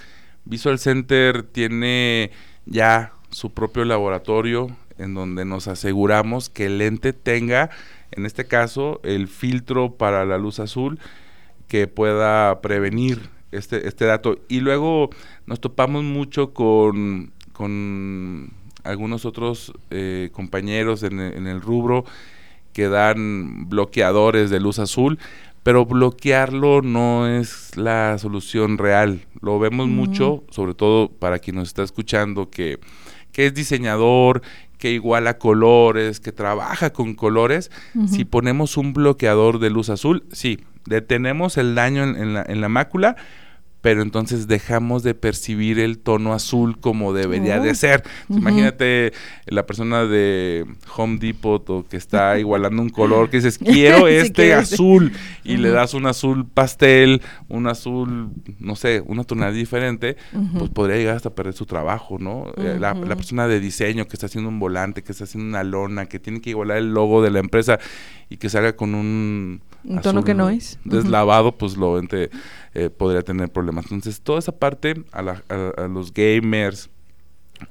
[0.45, 2.31] Visual Center tiene
[2.65, 7.69] ya su propio laboratorio en donde nos aseguramos que el lente tenga,
[8.11, 10.99] en este caso, el filtro para la luz azul
[11.67, 14.39] que pueda prevenir este, este dato.
[14.47, 15.09] Y luego
[15.45, 18.51] nos topamos mucho con, con
[18.83, 22.05] algunos otros eh, compañeros en, el rubro
[22.73, 25.19] que dan bloqueadores de luz azul,
[25.63, 29.25] pero bloquearlo no es la solución real.
[29.41, 32.79] Lo vemos mucho, sobre todo para quien nos está escuchando, que,
[33.31, 34.41] que es diseñador,
[34.77, 37.69] que iguala colores, que trabaja con colores.
[38.07, 42.69] Si ponemos un bloqueador de luz azul, sí, detenemos el daño en, la, en la
[42.69, 43.15] mácula,
[43.81, 48.03] pero entonces dejamos de percibir el tono azul como debería de ser.
[48.29, 49.11] Imagínate
[49.47, 50.65] la persona de
[50.95, 55.11] Home Depot o que está igualando un color que dices, quiero este azul
[55.43, 60.17] y le das un azul pastel, un azul, no sé, una tonalidad diferente,
[60.57, 62.51] pues podría llegar hasta perder su trabajo, ¿no?
[62.57, 66.05] Eh, la, persona de diseño que está haciendo un volante, que está haciendo una lona,
[66.05, 67.79] que tiene que igualar el logo de la empresa
[68.29, 69.61] y que salga con un...
[69.83, 70.79] Un tono que no es.
[70.83, 72.29] Deslavado, pues lo entre
[72.73, 73.85] eh, podría tener problemas.
[73.85, 76.89] Entonces, toda esa parte a, los gamers,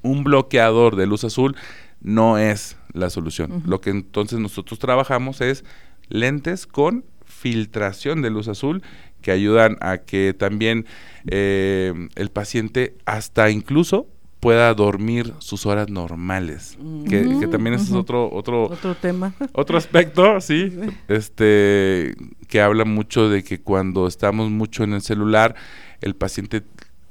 [0.03, 1.57] un bloqueador de luz azul
[2.01, 3.63] no es la solución.
[3.67, 5.65] Lo que entonces nosotros trabajamos es
[6.09, 8.83] lentes con filtración de luz azul
[9.23, 10.87] que ayudan a que también
[11.27, 14.09] eh, el paciente hasta incluso
[14.41, 20.73] pueda dormir sus horas normales, que, también es otro otro otro tema, otro aspecto, sí,
[21.09, 22.15] este
[22.49, 25.55] que habla mucho de que cuando estamos mucho en el celular
[26.01, 26.63] el paciente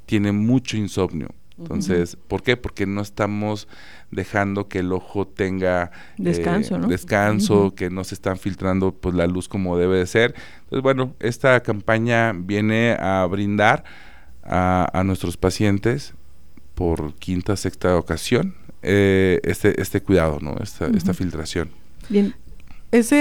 [0.08, 1.30] tiene mucho insomnio.
[1.60, 2.56] Entonces, ¿por qué?
[2.56, 3.68] Porque no estamos
[4.12, 9.28] dejando que el ojo tenga descanso, eh, descanso que no se están filtrando pues la
[9.28, 10.36] luz como debe de ser.
[10.64, 13.84] Entonces, bueno, esta campaña viene a brindar
[14.42, 16.16] a, a nuestros pacientes
[16.80, 20.56] por quinta, sexta ocasión eh, este, este cuidado, ¿no?
[20.64, 21.70] Esta, esta filtración.
[22.08, 22.34] Bien.
[22.90, 23.18] Ese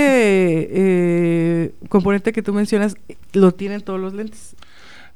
[0.70, 2.94] eh, componente que tú mencionas,
[3.32, 4.54] ¿lo tienen todos los lentes?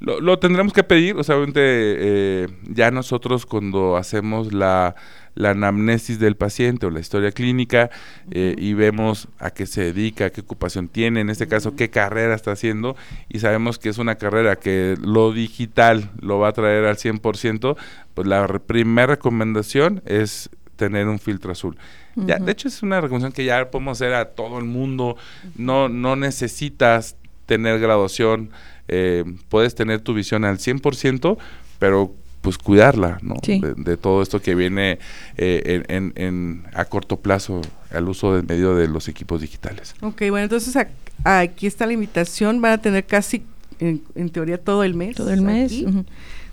[0.01, 4.97] Lo, tendremos que pedir, o sea, obviamente eh, ya nosotros cuando hacemos la,
[5.43, 7.91] anamnesis del paciente o la historia clínica
[8.31, 12.35] eh, y vemos a qué se dedica, qué ocupación tiene, en este caso qué carrera
[12.35, 12.97] está haciendo
[13.29, 17.77] y sabemos que es una carrera que lo digital lo va a traer al 100%,
[18.15, 21.77] pues la primera recomendación es tener un filtro azul.
[22.17, 25.17] ya, de hecho es una recomendación que ya podemos hacer a todo el mundo,
[25.57, 27.17] no, no necesitas
[27.47, 28.51] tener graduación,
[28.89, 31.39] eh, puedes tener tu visión al 100%,
[31.79, 33.37] pero pues cuidarla, ¿no?
[33.43, 34.99] De, todo esto que viene
[35.37, 39.95] eh, en, a corto plazo al uso del medio de los equipos digitales.
[40.03, 40.77] Ok, bueno, entonces
[41.25, 43.45] aquí está la invitación, van a tener casi,
[43.79, 45.17] en, teoría, todo el mes.
[45.17, 45.73] Todo el mes.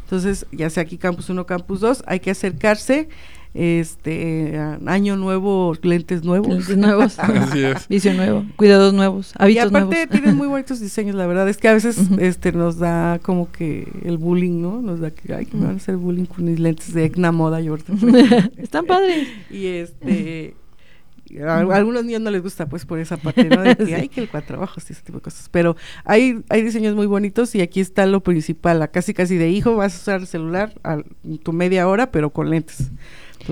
[0.03, 3.09] Entonces, ya sea aquí Campus 1, Campus 2, hay que acercarse
[3.53, 6.49] este año nuevo, lentes nuevos.
[6.49, 7.17] Lentes nuevos.
[7.89, 11.67] Visión nuevo, cuidados nuevos, hábitos Y aparte tienen muy bonitos diseños, la verdad es que
[11.67, 14.81] a veces este nos da como que el bullying, ¿no?
[14.81, 17.31] Nos da que, ay, que me van a hacer bullying con mis lentes de Egna
[17.31, 17.93] Moda y ahorita.
[18.57, 19.27] Están padres.
[19.49, 20.55] Y este...
[21.45, 23.61] A, algunos niños no les gusta pues por esa parte, ¿no?
[23.61, 25.47] De que hay que el cuatro ojos y ese tipo de cosas.
[25.49, 29.49] Pero hay, hay diseños muy bonitos y aquí está lo principal, la casi casi de
[29.49, 31.03] hijo, vas a usar el celular a
[31.43, 32.89] tu media hora, pero con lentes.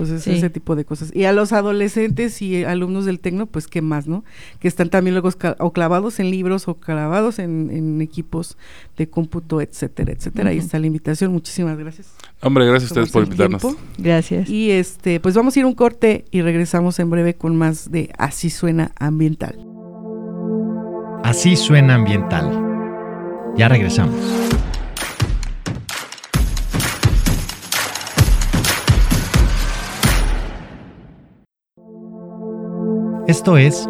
[0.02, 1.10] Entonces, ese tipo de cosas.
[1.14, 4.24] Y a los adolescentes y alumnos del tecno, pues qué más, ¿no?
[4.60, 8.56] Que están también luego o clavados en libros o clavados en, equipos
[8.96, 10.50] de cómputo, etcétera, etcétera.
[10.50, 11.32] Ahí está la invitación.
[11.32, 12.08] Muchísimas gracias.
[12.42, 13.62] Hombre, gracias a ustedes por invitarnos.
[13.98, 14.48] Gracias.
[14.48, 18.12] Y este, pues vamos a ir un corte y regresamos en breve con más de
[18.18, 19.58] Así suena ambiental.
[21.24, 22.64] Así suena ambiental.
[23.56, 24.14] Ya regresamos.
[33.28, 33.86] Esto es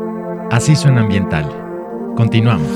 [0.50, 1.46] Así suena ambiental.
[2.16, 2.66] Continuamos.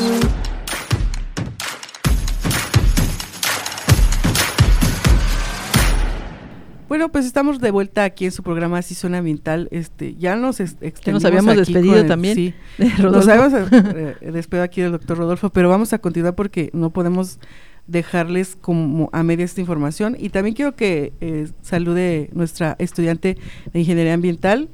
[6.87, 9.67] Bueno, pues estamos de vuelta aquí en su programa Así suena ambiental.
[9.73, 12.37] Este, ya nos nos habíamos despedido también.
[12.37, 12.55] Sí,
[13.03, 17.41] nos habíamos eh, despedido aquí del doctor Rodolfo, pero vamos a continuar porque no podemos
[17.89, 20.17] dejarles como a media esta información.
[20.17, 23.37] Y también quiero que eh, salude nuestra estudiante
[23.73, 24.69] de Ingeniería Ambiental.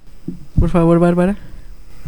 [0.60, 1.38] Por favor, Bárbara.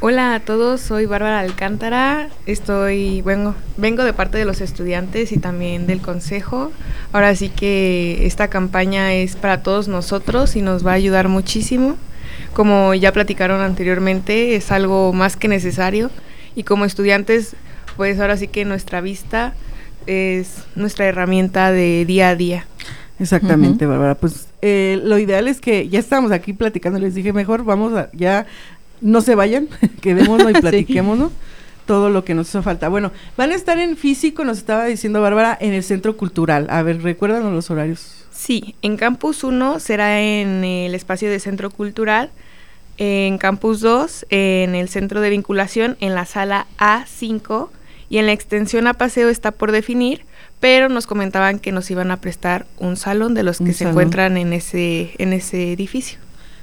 [0.03, 5.37] Hola a todos, soy Bárbara Alcántara, estoy, vengo, vengo de parte de los estudiantes y
[5.37, 6.73] también del consejo.
[7.13, 11.99] Ahora sí que esta campaña es para todos nosotros y nos va a ayudar muchísimo.
[12.55, 16.11] Como ya platicaron anteriormente, es algo más que necesario
[16.57, 17.55] y como estudiantes,
[17.99, 19.53] pues ahora sí que nuestra vista
[20.07, 22.67] es nuestra herramienta de día a día.
[23.19, 24.15] Exactamente, Bárbara.
[24.15, 28.09] Pues eh, lo ideal es que ya estamos aquí platicando, les dije mejor, vamos a,
[28.15, 28.47] ya
[29.01, 29.69] no se vayan,
[30.01, 31.33] quedémonos y platiquémonos.
[31.87, 32.89] Todo lo que nos hizo falta.
[32.89, 36.69] Bueno, van a estar en físico, nos estaba diciendo Bárbara, en el Centro Cultural.
[36.71, 38.27] A ver, recuérdanos los horarios.
[38.31, 42.31] Sí, en Campus 1 será en el espacio de Centro Cultural,
[42.97, 47.71] en Campus 2 en el Centro de Vinculación, en la sala A5
[48.09, 50.25] y en la extensión a paseo está por definir,
[50.61, 54.37] pero nos comentaban que nos iban a prestar un salón de los que se encuentran
[54.37, 56.19] en ese, en ese edificio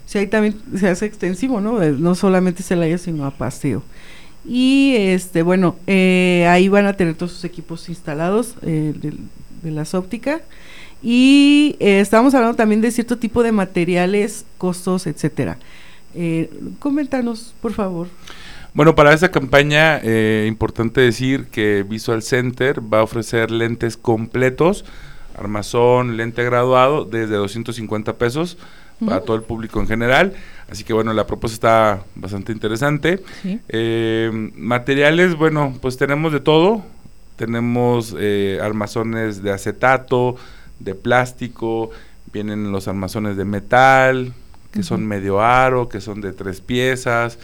[0.07, 1.83] si ahí también se hace extensivo, ¿no?
[1.83, 3.83] Eh, no solamente Celaya, sino a paseo.
[4.45, 9.93] Y este, bueno, eh, ahí van a tener todos sus equipos instalados eh, de, las
[9.93, 10.41] ópticas.
[11.03, 15.57] Y estamos hablando también de cierto tipo de materiales, costos, etcétera.
[16.79, 18.07] coméntanos, por favor.
[18.73, 20.01] Bueno, para esa campaña,
[20.45, 24.85] importante decir que Visual Center va a ofrecer lentes completos,
[25.37, 28.57] armazón, lente graduado, desde 250 pesos
[29.05, 30.33] para todo el público en general.
[30.69, 33.23] Así que bueno, la propuesta está bastante interesante.
[33.69, 36.83] Eh, materiales, bueno, pues tenemos de todo.
[37.35, 40.35] Tenemos eh, armazones de acetato,
[40.79, 41.91] de plástico,
[42.33, 44.33] vienen los armazones de metal,
[44.71, 47.37] que son medio aro, que son de tres piezas.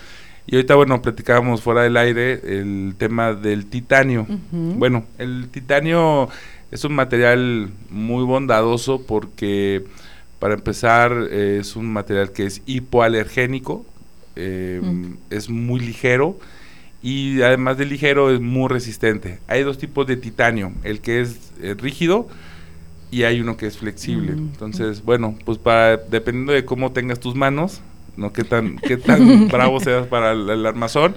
[0.46, 4.28] Y ahorita, bueno, platicábamos fuera del aire el tema del titanio.
[4.52, 6.28] Bueno, el titanio
[6.72, 9.86] es un material muy bondadoso porque,
[10.44, 13.86] para empezar, es un material que es hipoalergénico,
[14.36, 14.82] eh,
[15.30, 16.38] es muy ligero
[17.02, 19.40] y además de ligero es muy resistente.
[19.48, 22.28] Hay dos tipos de titanio, el que es eh, rígido
[23.10, 24.34] y hay uno que es flexible.
[24.34, 27.80] Entonces, bueno, pues para dependiendo de cómo tengas tus manos,
[28.18, 31.16] no qué tan qué tan bravo seas para el, armazón.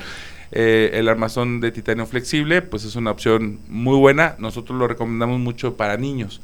[0.53, 4.37] Eh, el armazón de titanio flexible, pues es una opción muy buena.
[4.39, 6.41] Nosotros lo recomendamos mucho para niños.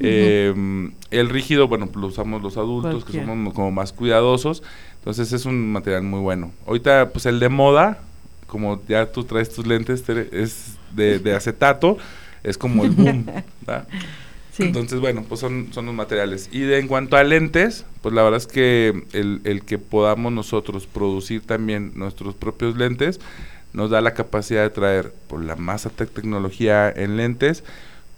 [0.00, 4.62] Eh, el rígido, bueno, lo usamos los adultos, que somos como más cuidadosos.
[4.96, 6.52] Entonces es un material muy bueno.
[6.66, 8.02] Ahorita, pues el de moda,
[8.46, 11.98] como ya tú traes tus lentes, es de, de acetato,
[12.42, 13.26] es como el boom.
[14.58, 16.50] Entonces, bueno, pues son, son los materiales.
[16.52, 20.32] Y de, en cuanto a lentes, pues la verdad es que el, el que podamos
[20.32, 23.20] nosotros producir también nuestros propios lentes
[23.72, 27.62] nos da la capacidad de traer por la más alta tecnología en lentes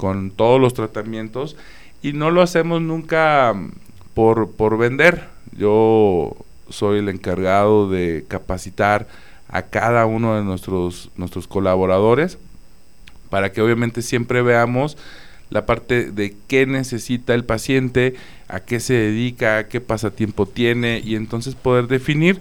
[0.02, 1.54] con todos los tratamientos
[2.02, 3.54] y no lo hacemos nunca
[4.14, 5.28] por, por vender.
[5.56, 6.34] Yo
[6.68, 9.06] soy el encargado de capacitar
[9.46, 12.36] a cada uno de nuestros, nuestros colaboradores
[13.30, 14.98] para que obviamente siempre veamos
[15.50, 18.16] la parte de qué necesita el paciente,
[18.48, 22.40] a qué se dedica, qué pasatiempo tiene y entonces poder definir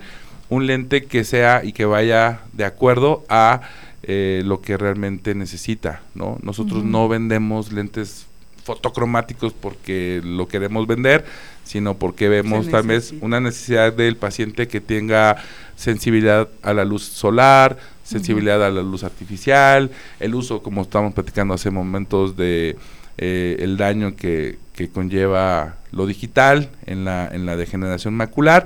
[0.49, 3.61] un lente que sea y que vaya de acuerdo a
[4.03, 6.37] eh, lo que realmente necesita, ¿no?
[6.41, 8.25] Nosotros no vendemos lentes
[8.63, 11.25] fotocromáticos porque lo queremos vender,
[11.63, 15.37] sino porque vemos tal vez una necesidad del paciente que tenga
[15.75, 21.53] sensibilidad a la luz solar, sensibilidad a la luz artificial, el uso, como estábamos platicando
[21.53, 22.77] hace momentos, de
[23.17, 28.65] eh, el daño que, que, conlleva lo digital en la, en la degeneración macular.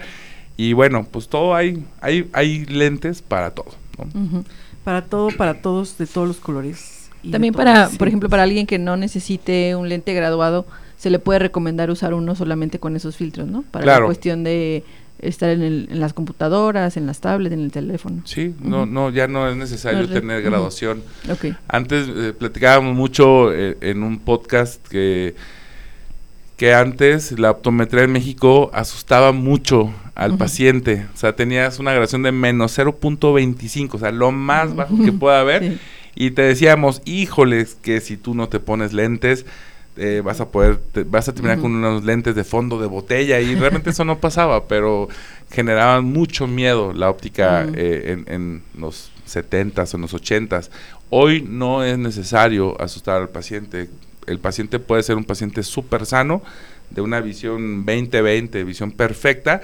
[0.58, 3.74] Y bueno, pues todo hay, hay, hay lentes para todo.
[4.86, 7.10] Para todo, para todos, de todos los colores.
[7.30, 10.66] También para, por ejemplo, para alguien que no necesite un lente graduado,
[10.98, 13.64] se le puede recomendar usar uno solamente con esos filtros, ¿no?
[13.64, 14.84] Para la cuestión de
[15.20, 18.22] estar en, el, en, las computadoras, en las tablets, en el teléfono.
[18.26, 21.02] Sí, no, no, ya no es necesario tener graduación.
[21.68, 25.36] Antes eh, platicábamos mucho eh, en un podcast que
[26.58, 31.06] que antes la optometría en México asustaba mucho al paciente.
[31.14, 35.42] O sea, tenías una graduación de menos 0.25, o sea, lo más bajo que pueda
[35.42, 35.78] haber.
[36.16, 39.46] Y te decíamos, híjoles, que si tú no te pones lentes,
[39.98, 43.56] eh, vas a poder, vas a terminar con unos lentes de fondo de botella y
[43.56, 45.08] realmente eso no pasaba, pero
[45.52, 50.70] generaban mucho miedo la óptica eh, en, los 70s o en los 80s.
[51.10, 53.90] Hoy no es necesario asustar al paciente.
[54.28, 56.42] El paciente puede ser un paciente súper sano,
[56.90, 59.62] de una visión 20-20, visión perfecta,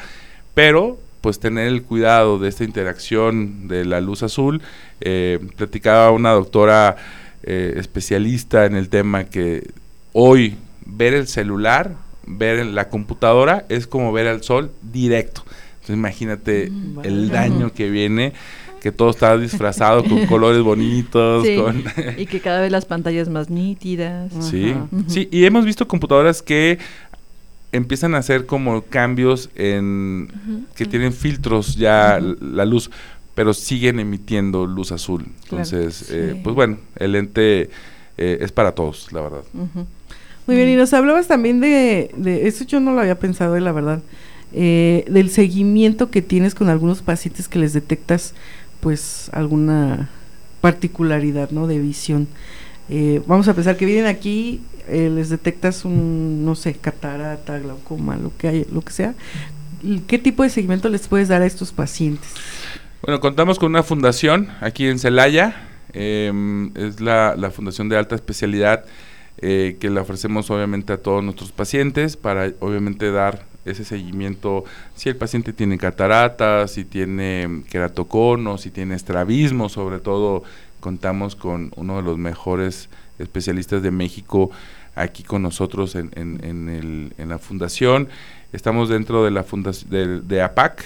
[0.54, 4.62] pero pues tener el cuidado de esta interacción de la luz azul.
[5.02, 6.98] Eh, platicaba una doctora
[7.44, 9.72] especialista en el tema que
[10.14, 15.44] hoy ver el celular, ver la computadora, es como ver al sol directo.
[15.76, 18.34] Entonces imagínate mm, el daño que viene,
[18.82, 21.46] que todo está disfrazado con colores bonitos.
[22.18, 24.32] y que cada vez las pantallas más nítidas.
[24.40, 24.74] Sí,
[25.08, 26.80] sí, y hemos visto computadoras que
[27.71, 32.91] empiezan a hacer como cambios en que tienen filtros ya la luz,
[33.36, 35.25] pero siguen emitiendo luz azul.
[35.43, 37.69] Entonces, eh, pues bueno, el lente
[38.17, 39.43] eh, es para todos, la verdad.
[40.47, 43.71] Muy bien, y nos hablabas también de, de eso yo no lo había pensado, la
[43.71, 44.01] verdad,
[44.53, 48.34] eh, del seguimiento que tienes con algunos pacientes que les detectas
[48.81, 50.10] pues alguna
[50.60, 51.67] particularidad, ¿no?
[51.67, 52.27] De visión.
[52.89, 54.60] Eh, vamos a pensar que vienen aquí,
[54.91, 59.15] eh, les detectas un, no sé, catarata, glaucoma, lo que hay, lo que sea.
[60.08, 62.30] ¿Qué tipo de seguimiento les puedes dar a estos pacientes?
[63.01, 68.13] Bueno, contamos con una fundación aquí en Celaya, em, es la, la Fundación de Alta
[68.13, 68.86] Especialidad
[69.43, 75.09] eh, que le ofrecemos obviamente a todos nuestros pacientes para obviamente dar ese seguimiento si
[75.09, 80.43] el paciente tiene cataratas, si tiene queratocono, si tiene estrabismo, sobre todo
[80.80, 84.51] contamos con uno de los mejores especialistas de México
[84.96, 88.10] aquí con nosotros en, en, el, en la fundación.
[88.54, 90.84] Estamos dentro de la fundación de, APAC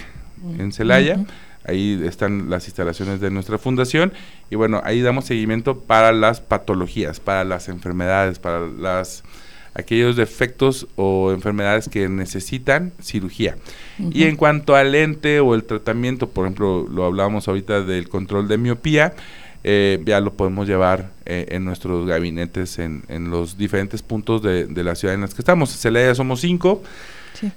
[0.60, 1.26] en Celaya.
[1.68, 4.14] Ahí están las instalaciones de nuestra fundación
[4.52, 9.24] y bueno, ahí damos seguimiento para las patologías, para las enfermedades, para las
[9.76, 13.58] aquellos defectos o enfermedades que necesitan cirugía.
[14.00, 18.48] Y en cuanto al lente o el tratamiento, por ejemplo, lo hablábamos ahorita del control
[18.48, 19.14] de miopía,
[19.68, 24.68] eh, ya lo podemos llevar eh, en nuestros gabinetes en, en los diferentes puntos de,
[24.68, 25.72] de, la ciudad en las que estamos.
[25.72, 26.84] En Celaya somos cinco,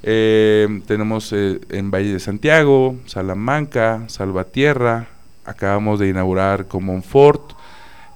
[0.03, 5.07] Eh, tenemos eh, en Valle de Santiago, Salamanca, Salvatierra,
[5.45, 7.53] acabamos de inaugurar Comonfort,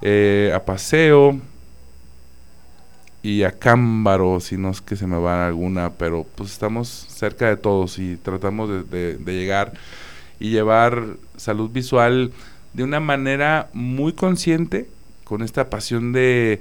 [0.01, 1.39] eh, a Paseo
[3.21, 7.47] y a Cámbaro, si no es que se me va alguna, pero pues estamos cerca
[7.47, 9.71] de todos y tratamos de, de llegar
[10.39, 12.33] y llevar salud visual
[12.73, 14.87] de una manera muy consciente,
[15.23, 16.59] con esta pasión de,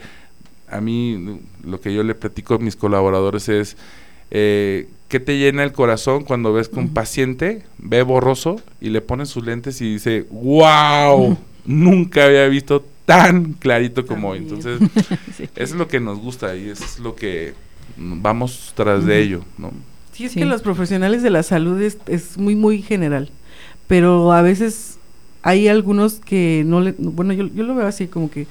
[0.69, 3.77] a mí lo que yo le platico a mis colaboradores es,
[4.31, 9.01] eh, ¿qué te llena el corazón cuando ves que un paciente ve borroso y le
[9.01, 14.39] pones sus lentes y dice, wow, nunca había visto tan clarito como hoy?
[14.39, 14.81] Entonces,
[15.39, 17.55] eso es lo que nos gusta y eso es lo que
[17.97, 19.73] vamos tras de ello, ¿no?
[20.13, 23.31] Sí, es que los profesionales de la salud es, es muy, muy general,
[23.87, 24.99] pero a veces
[25.43, 28.47] hay algunos que no le, bueno, yo, yo lo veo así como que,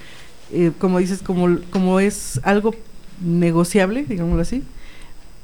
[0.52, 2.76] eh, como dices, como, como es algo
[3.22, 4.64] negociable, digámoslo así,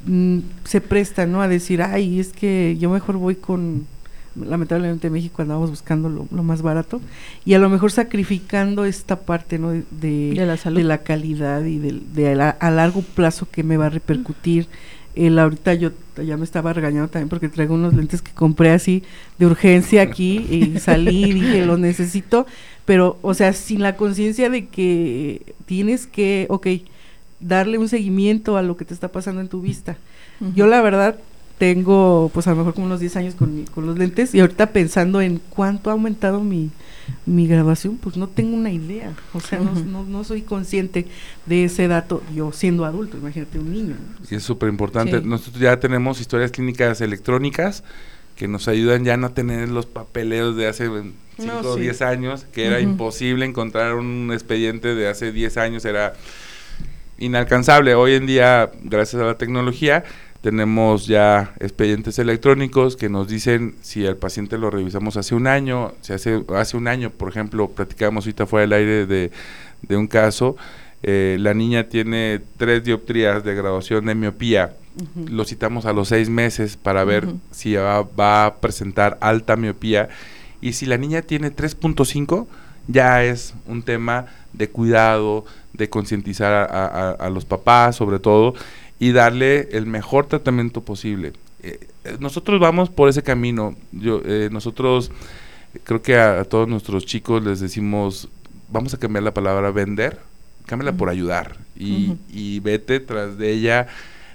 [0.06, 1.41] mm, se presta, ¿no?
[1.41, 3.86] A decir, ay, es que yo mejor voy con,
[4.36, 7.02] lamentablemente en México andamos buscando lo, más barato
[7.45, 9.72] y a lo mejor sacrificando esta parte, ¿no?
[9.72, 10.78] De, la, salud.
[10.78, 14.68] de la calidad y de, a, largo plazo que me va a repercutir
[15.26, 15.91] el ahorita yo
[16.24, 19.03] ya me estaba regañando también porque traigo unos lentes que compré así
[19.38, 22.45] de urgencia aquí y salí y dije, los necesito,
[22.86, 26.68] pero, o sea, sin la conciencia de que tienes que, ok,
[27.39, 29.97] darle un seguimiento a lo que te está pasando en tu vista.
[30.55, 31.18] Yo la verdad
[31.57, 34.68] tengo pues a lo mejor como unos 10 años con, con los lentes y ahorita
[34.68, 36.70] pensando en cuánto ha aumentado mi,
[37.26, 41.08] mi graduación, pues no tengo una idea, o sea, no, no, soy consciente
[41.45, 43.95] de ese dato, yo siendo adulto, imagínate un niño.
[44.30, 47.84] Y es súper importante, nosotros ya tenemos historias clínicas electrónicas
[48.38, 50.89] que nos ayudan ya no a tener los papeleos de hace
[51.38, 56.14] 5 o 10 años, que era imposible encontrar un expediente de hace 10 años, era
[57.18, 57.95] inalcanzable.
[57.95, 60.03] Hoy en día, gracias a la tecnología,
[60.48, 65.91] tenemos ya expedientes electrónicos que nos dicen si el paciente lo revisamos hace un año,
[66.00, 69.32] si hace, hace un año, por ejemplo, platicamos ahorita fuera del aire de,
[69.82, 70.56] de un caso,
[71.04, 74.78] eh, la niña tiene tres dioptrías de graduación de miopía,
[75.30, 80.08] lo citamos a los seis meses para ver si va, va, a presentar alta miopía.
[80.62, 82.48] Y si la niña tiene 3.5
[82.88, 85.43] ya es un tema de cuidado,
[85.74, 88.56] de concientizar a, a los papás sobre todo
[89.00, 91.34] y darle el mejor tratamiento posible.
[91.64, 93.76] Eh, eh, nosotros vamos por ese camino.
[93.91, 95.12] Yo, eh, nosotros
[95.84, 98.30] creo que a, todos nuestros chicos les decimos,
[98.70, 100.20] vamos a cambiar la palabra vender,
[100.66, 103.88] cámbiala por ayudar y, y, vete tras de ella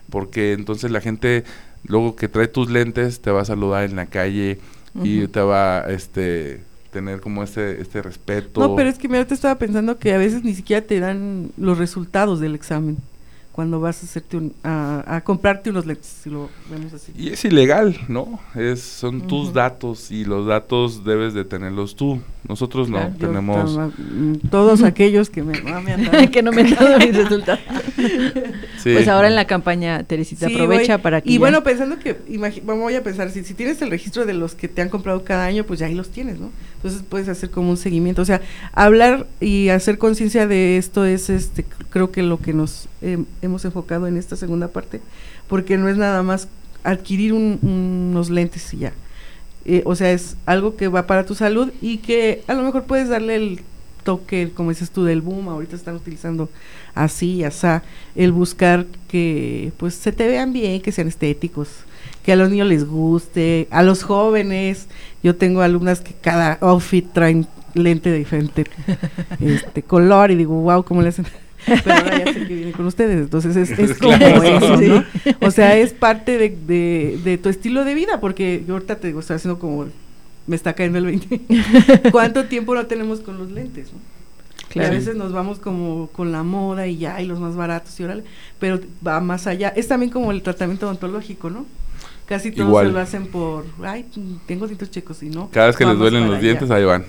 [0.09, 1.45] porque entonces la gente
[1.85, 4.59] luego que trae tus lentes te va a saludar en la calle
[5.03, 6.61] y te va este
[6.91, 8.61] tener como este este respeto.
[8.61, 11.51] No, pero es que mira, te estaba pensando que a veces ni siquiera te dan
[11.57, 12.99] los resultados del examen
[13.53, 17.13] cuando vas a hacerte un, a, comprarte unos lentes, si lo vemos así.
[17.15, 18.41] Y es ilegal, ¿no?
[18.55, 22.21] Es son tus datos y los datos debes de tenerlos tú.
[22.49, 25.53] Nosotros no, tenemos mm, todos aquellos que me,
[26.31, 27.61] que no me han dado mis resultados.
[28.83, 32.19] Pues ahora en la campaña Teresita aprovecha para que Y bueno, pensando que
[32.65, 35.45] voy a pensar si si tienes el registro de los que te han comprado cada
[35.45, 36.51] año, pues ya ahí los tienes, ¿no?
[36.83, 38.41] Entonces puedes hacer como un seguimiento, o sea,
[38.73, 43.65] hablar y hacer conciencia de esto es este creo que lo que nos eh, hemos
[43.65, 45.01] enfocado en esta segunda parte,
[45.47, 46.49] porque no es nada más
[46.83, 48.93] adquirir unos lentes y ya.
[49.65, 52.83] Eh, o sea, es algo que va para tu salud y que a lo mejor
[52.83, 53.61] puedes darle el
[54.03, 56.49] toque, como dices tú, del boom, ahorita están utilizando
[56.97, 57.85] así, asá,
[58.17, 61.69] el buscar que pues se te vean bien, que sean estéticos,
[62.23, 64.87] que a los niños les guste, a los jóvenes,
[65.23, 68.67] yo tengo alumnas que cada outfit traen lente de diferente
[69.41, 71.27] este color y digo, wow, ¿cómo le hacen?
[71.85, 75.05] pero ahora ya sé que viene con ustedes, entonces es, es como eso, ¿no?
[75.41, 79.21] O sea, es parte de, de, tu estilo de vida, porque yo ahorita te digo,
[79.21, 79.87] estoy haciendo como,
[80.47, 81.41] me está cayendo el 20.
[82.11, 83.99] ¿Cuánto tiempo no tenemos con los lentes, no?
[84.69, 84.89] Claro.
[84.89, 88.05] a veces nos vamos como con la moda y ya, y los más baratos y
[88.05, 88.25] órale,
[88.59, 89.69] pero va más allá.
[89.69, 91.67] Es también como el tratamiento odontológico, ¿no?
[92.27, 94.07] Casi todos se lo hacen por, ay,
[94.47, 95.51] tengo dientes chicos y no.
[95.51, 97.05] Cada vez que les duelen los dientes, ahí van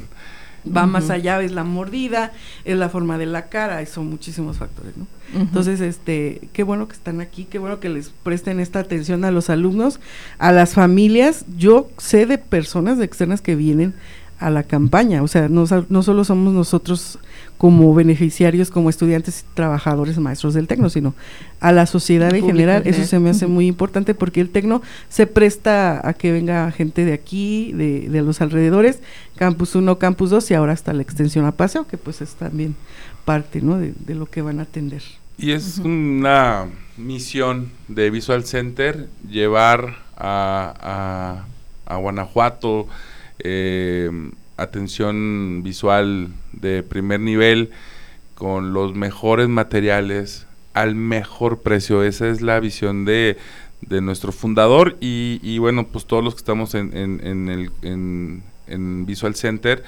[0.66, 2.32] va más allá, es la mordida,
[2.66, 5.08] es la forma de la cara, son muchísimos factores, ¿no?
[5.36, 9.32] Entonces, este, qué bueno que están aquí, qué bueno que les presten esta atención a
[9.32, 10.00] los alumnos,
[10.38, 11.46] a las familias.
[11.58, 13.96] Yo sé de personas externas que vienen
[14.40, 17.20] a la campaña, o sea, no, no solo somos nosotros
[17.58, 21.14] como beneficiarios, como estudiantes, trabajadores, maestros del tecno, sino
[21.62, 22.84] a la sociedad en general.
[22.86, 27.06] Eso se me hace muy importante porque el tecno se presta a que venga gente
[27.06, 29.00] de aquí, de, de los alrededores,
[29.38, 32.76] Campus 1, Campus 2 y ahora hasta la extensión a paseo, que pues es también
[33.26, 33.78] parte ¿no?
[33.78, 35.02] de, lo que van a atender.
[35.38, 36.68] Y es una
[36.98, 41.46] misión de Visual Center llevar a,
[41.86, 42.88] a, Guanajuato
[43.40, 44.10] eh,
[44.58, 47.72] atención visual de primer nivel
[48.36, 52.04] con los mejores materiales al mejor precio.
[52.04, 53.38] Esa es la visión de,
[53.82, 57.72] de nuestro fundador y, y, bueno, pues todos los que estamos en, en, el,
[58.68, 59.84] en, Visual Center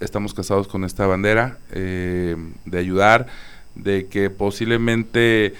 [0.00, 3.28] estamos casados con esta bandera eh, de ayudar,
[3.74, 5.54] de que posiblemente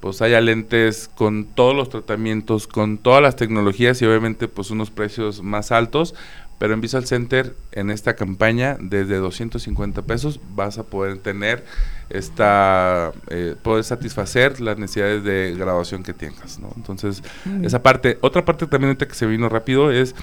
[0.00, 4.90] pues haya lentes con todos los tratamientos, con todas las tecnologías y obviamente pues unos
[4.90, 6.14] precios más altos,
[6.62, 11.64] pero en Visual Center en esta campaña desde 250 pesos vas a poder tener
[12.08, 16.72] esta, eh, poder satisfacer las necesidades de graduación que tengas, ¿no?
[16.76, 17.24] Entonces,
[17.64, 20.14] esa parte, otra parte también que se vino rápido es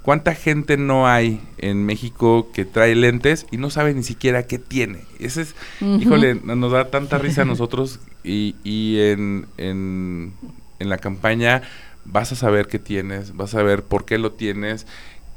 [0.00, 4.58] ¿Cuánta gente no hay en México que trae lentes y no sabe ni siquiera qué
[4.58, 5.04] tiene?
[5.20, 10.32] Ese es, híjole, nos da tanta risa a nosotros y, y en, en,
[10.80, 11.62] en, la campaña
[12.04, 14.88] vas a saber qué tienes, vas a saber por qué lo tienes,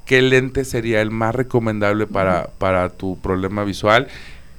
[0.05, 4.07] qué lente sería el más recomendable para, para tu problema visual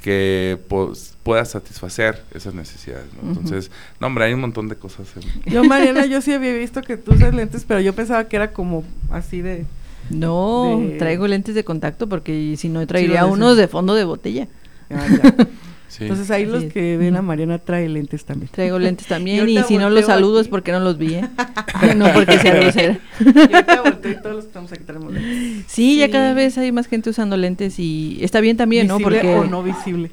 [0.02, 3.06] que pues, pueda satisfacer esas necesidades.
[3.22, 5.08] Entonces, no, hombre, hay un montón de cosas.
[5.46, 8.52] Yo, Mariana, yo sí había visto que tú usas lentes, pero yo pensaba que era
[8.52, 9.66] como así de
[10.10, 14.46] no, traigo lentes de contacto porque si no traería unos de fondo de botella.
[14.90, 15.06] Ah,
[16.00, 18.50] Entonces ahí los que ven a Mariana trae lentes también.
[18.52, 21.28] Traigo lentes también y, si no los saludo es porque no los vi, ¿eh?
[21.96, 22.98] no porque sea grosera.
[23.20, 25.64] y todos los que estamos aquí tenemos lentes.
[25.68, 28.98] Sí, ya cada vez hay más gente usando lentes y está bien también, ¿no?
[28.98, 30.10] Porque o no visible.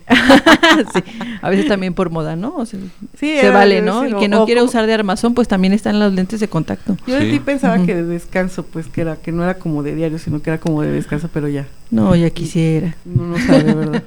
[0.94, 1.04] sí,
[1.42, 2.66] a veces también por moda, ¿no?
[2.66, 2.78] sí,
[3.20, 4.08] se vale, ¿no?
[4.08, 6.98] Y que no quiere usar de armazón, pues también están los lentes de contacto.
[7.08, 9.96] Yo de ti pensaba que de descanso, pues que era que no era como de
[9.96, 11.68] diario, sino que era como de descanso, pero ya.
[11.92, 12.96] No, ya quisiera.
[13.06, 14.04] No, no sabe, ¿verdad?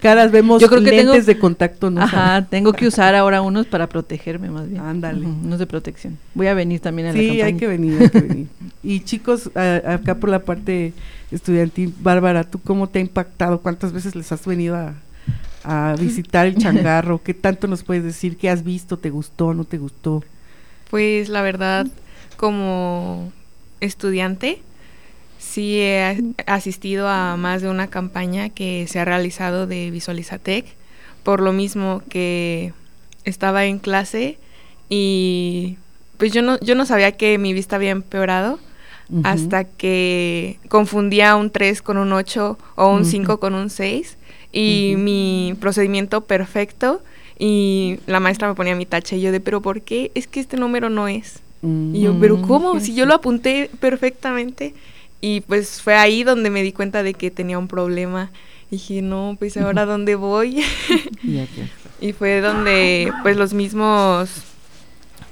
[0.00, 1.90] Caras vemos Yo creo que lentes de contacto.
[1.90, 4.80] No Ajá, tengo que usar ahora unos para protegerme más bien.
[4.80, 5.26] Ándale.
[5.26, 6.18] unos de protección.
[6.34, 8.46] Voy a venir también a la Sí, hay que venir, hay que venir.
[8.82, 10.94] Y chicos, acá por la parte
[11.30, 13.60] estudiantil, Bárbara, ¿tú cómo te ha impactado?
[13.60, 14.94] ¿Cuántas veces les has venido a,
[15.64, 17.22] a visitar el changarro?
[17.22, 18.36] ¿Qué tanto nos puedes decir?
[18.38, 18.96] ¿Qué has visto?
[18.96, 19.52] ¿Te gustó?
[19.52, 20.24] ¿No te gustó?
[20.90, 21.86] Pues la verdad,
[22.36, 23.30] como
[23.80, 24.62] estudiante,
[25.40, 30.66] Sí he asistido a más de una campaña que se ha realizado de Visualizatec,
[31.22, 32.74] por lo mismo que
[33.24, 34.38] estaba en clase
[34.88, 35.78] y
[36.18, 38.58] pues yo no, yo no sabía que mi vista había empeorado
[39.24, 44.18] hasta que confundía un 3 con un 8 o un 5 con un 6
[44.52, 47.02] y mi procedimiento perfecto
[47.38, 50.12] y la maestra me ponía mi tacha y yo de, pero ¿por qué?
[50.14, 51.40] Es que este número no es.
[51.62, 52.78] Y yo, pero ¿cómo?
[52.80, 54.74] Si yo lo apunté perfectamente.
[55.20, 58.30] Y pues fue ahí donde me di cuenta de que tenía un problema.
[58.70, 60.64] Y dije, no, pues ahora dónde voy.
[62.00, 64.30] y fue donde pues los mismos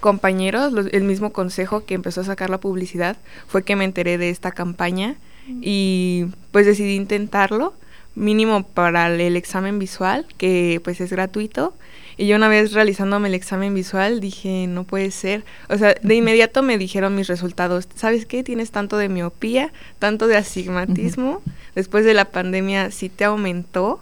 [0.01, 3.17] compañeros, el mismo consejo que empezó a sacar la publicidad,
[3.47, 5.17] fue que me enteré de esta campaña
[5.63, 7.75] y pues decidí intentarlo,
[8.15, 11.75] mínimo para el examen visual, que pues es gratuito
[12.19, 15.45] y yo una vez realizándome el examen visual dije, no puede ser.
[15.69, 17.87] O sea, de inmediato me dijeron mis resultados.
[17.95, 18.43] ¿Sabes qué?
[18.43, 21.43] Tienes tanto de miopía, tanto de astigmatismo.
[21.77, 24.01] Después de la pandemia sí te aumentó.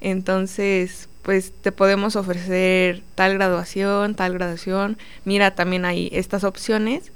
[0.00, 4.98] Entonces, pues te podemos ofrecer tal graduación, tal graduación.
[5.24, 7.12] Mira, también hay estas opciones.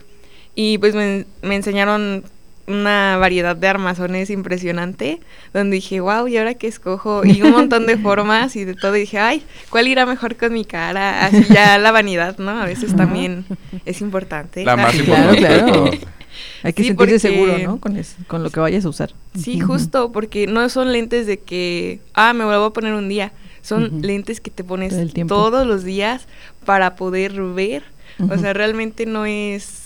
[0.55, 2.23] Y pues me, me enseñaron
[2.67, 5.21] una variedad de armazones impresionante,
[5.53, 7.25] donde dije, wow, ¿y ahora qué escojo?
[7.25, 10.53] Y un montón de formas y de todo, y dije, ay, ¿cuál irá mejor con
[10.53, 11.27] mi cara?
[11.27, 12.51] Así ya la vanidad, ¿no?
[12.51, 13.45] A veces también
[13.85, 14.65] es importante.
[14.65, 15.39] La más importante.
[15.39, 15.91] Claro, claro.
[16.63, 17.81] Hay que sentirse seguro, ¿no?
[17.81, 19.11] Con, con lo que vayas a usar.
[19.37, 23.33] Sí, justo, porque no son lentes de que, ah, me vuelvo a poner un día.
[23.63, 24.95] Son lentes que te pones
[25.27, 26.27] todos los días
[26.65, 27.83] para poder ver.
[28.31, 29.80] O sea, realmente no es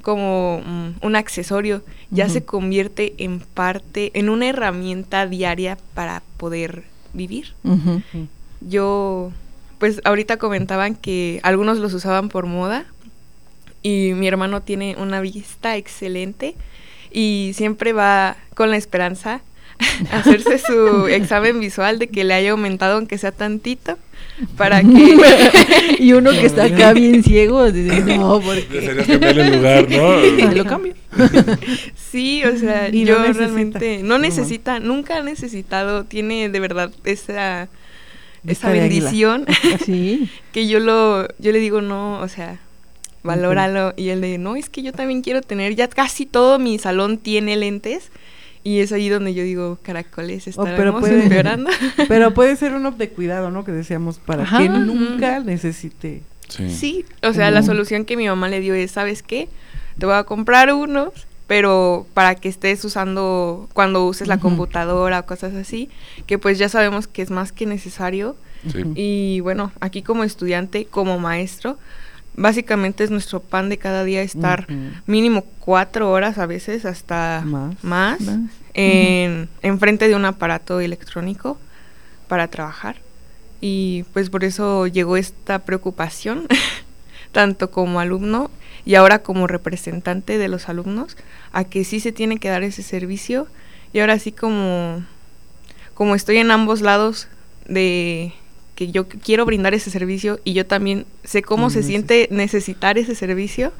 [0.00, 6.84] como mm, un accesorio, ya se convierte en parte, en una herramienta diaria para poder
[7.12, 7.54] vivir.
[8.60, 9.32] Yo,
[9.78, 12.86] pues ahorita comentaban que algunos los usaban por moda
[13.82, 16.54] y mi hermano tiene una vista excelente
[17.10, 19.40] y siempre va con la esperanza
[20.12, 23.98] hacerse su examen visual de que le haya aumentado aunque sea tantito
[24.56, 25.16] para que
[25.98, 30.94] y uno que está acá bien ciego dice no porque el lugar no lo cambio.
[31.94, 37.68] Sí o sea yo realmente no necesita nunca ha necesitado tiene de verdad esa
[38.46, 39.46] esa bendición
[39.84, 40.30] sí.
[40.52, 42.58] que yo lo yo le digo no o sea
[43.22, 46.78] valóralo y él de no es que yo también quiero tener ya casi todo mi
[46.78, 48.10] salón tiene lentes
[48.62, 51.70] y es ahí donde yo digo, caracoles, oh, estaremos empeorando.
[52.08, 53.64] pero puede ser uno de cuidado, ¿no?
[53.64, 56.22] Que decíamos, para que nunca necesite
[56.68, 57.04] Sí.
[57.22, 59.48] o sea, la solución que mi mamá le dio es, ¿sabes qué?
[59.98, 65.26] Te voy a comprar unos, pero para que estés usando cuando uses la computadora o
[65.26, 65.88] cosas así,
[66.26, 68.36] que pues ya sabemos que es más que necesario.
[68.94, 71.78] Y bueno, aquí como estudiante, como maestro,
[72.36, 74.66] básicamente es nuestro pan de cada día estar
[75.06, 77.44] mínimo cuatro horas a veces hasta
[77.82, 78.20] más,
[78.74, 81.58] en, frente de un aparato electrónico
[82.28, 82.96] para trabajar.
[83.60, 86.46] Y pues por eso llegó esta preocupación,
[87.32, 88.50] tanto como alumno
[88.86, 91.16] y ahora como representante de los alumnos,
[91.52, 93.46] a que sí se tiene que dar ese servicio.
[93.92, 95.04] Y ahora sí como,
[95.94, 97.28] como estoy en ambos lados
[97.66, 98.32] de
[98.80, 103.14] que yo quiero brindar ese servicio y yo también sé cómo se siente necesitar ese
[103.14, 103.74] servicio,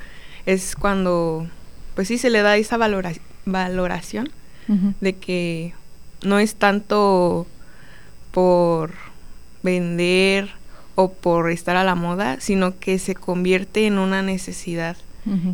[0.44, 1.48] es cuando
[1.94, 4.28] pues sí se le da esa valoración
[5.00, 5.72] de que
[6.22, 7.46] no es tanto
[8.30, 8.92] por
[9.62, 10.50] vender
[10.96, 14.98] o por estar a la moda, sino que se convierte en una necesidad.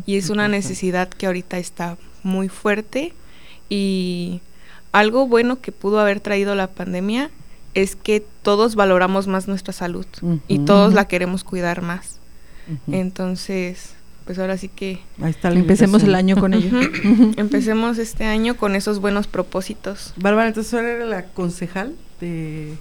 [0.05, 3.13] Y es una necesidad que ahorita está muy fuerte
[3.69, 4.41] y
[4.91, 7.31] algo bueno que pudo haber traído la pandemia
[7.77, 10.07] es que todos valoramos más nuestra salud
[10.47, 12.17] y todos la queremos cuidar más.
[12.91, 13.93] Entonces,
[14.25, 14.99] pues ahora sí que...
[15.21, 16.71] Ahí está Empecemos el año con ello.
[17.37, 20.15] Empecemos este año con esos buenos propósitos.
[20.17, 22.73] Bárbara, entonces ahora eres la concejal de...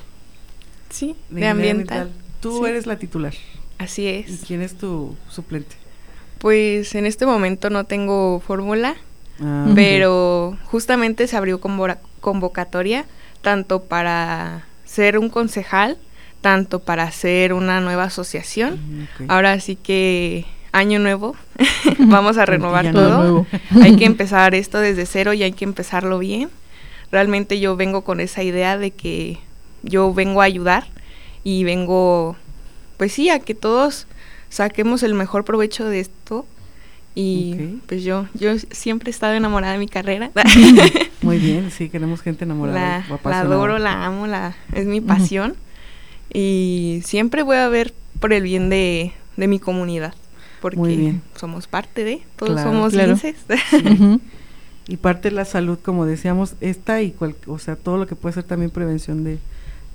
[0.89, 2.11] Sí, de, ambiental.
[2.41, 3.35] Tú eres la titular.
[3.77, 4.31] Así es.
[4.31, 5.77] ¿Y quién es tu suplente?
[6.39, 8.97] Pues en este momento no tengo fórmula,
[9.41, 13.05] ah, pero justamente se abrió convocatoria
[13.43, 15.99] tanto para ser un concejal,
[16.41, 19.09] tanto para hacer una nueva asociación.
[19.29, 21.37] Ahora sí que año nuevo,
[21.99, 23.47] vamos a renovar todo.
[23.83, 26.49] hay que empezar esto desde cero y hay que empezarlo bien.
[27.11, 29.39] Realmente yo vengo con esa idea de que
[29.83, 30.87] yo vengo a ayudar
[31.45, 32.37] y vengo,
[32.97, 34.07] pues sí, a que todos
[34.49, 36.47] saquemos el mejor provecho de esto.
[37.19, 40.31] Y pues yo, yo siempre he estado enamorada de mi carrera.
[41.23, 43.07] Muy bien, sí, queremos gente enamorada.
[43.25, 45.57] La, adoro, la amo, la es mi pasión.
[46.31, 50.13] Y siempre voy a ver por el bien de, mi comunidad.
[50.61, 53.17] Porque somos parte de, todos somos claro.
[54.89, 58.15] Y parte de la salud, como decíamos, esta y cual, o sea, todo lo que
[58.15, 59.39] puede ser también prevención de,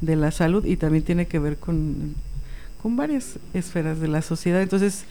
[0.02, 2.16] de la salud y también tiene que ver con,
[2.82, 4.62] con varias esferas de la sociedad.
[4.62, 5.06] Entonces,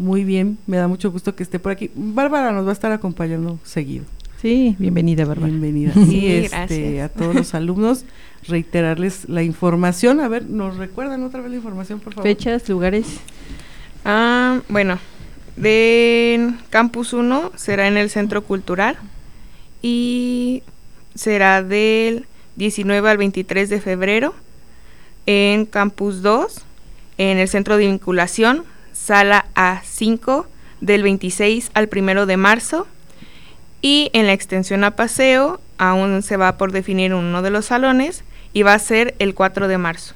[0.00, 1.90] muy bien, me da mucho gusto que esté por aquí.
[1.94, 4.06] Bárbara nos va a estar acompañando seguido.
[4.40, 5.48] Sí, bienvenida, Bárbara.
[5.48, 5.92] Bienvenida.
[6.08, 8.06] Sí, este, a todos los alumnos,
[8.48, 10.20] reiterarles la información.
[10.20, 12.26] A ver, ¿nos recuerdan otra vez la información, por favor?
[12.26, 13.20] Fechas, lugares.
[14.06, 14.98] Ah, bueno,
[15.56, 18.96] de Campus 1 será en el Centro Cultural
[19.82, 20.62] y
[21.14, 22.24] será del
[22.56, 24.34] 19 al 23 de febrero.
[25.26, 26.62] En Campus 2,
[27.18, 28.64] en el Centro de Vinculación,
[29.10, 30.44] sala A5
[30.80, 32.86] del 26 al 1 de marzo
[33.82, 38.22] y en la extensión a paseo aún se va por definir uno de los salones
[38.52, 40.14] y va a ser el 4 de marzo.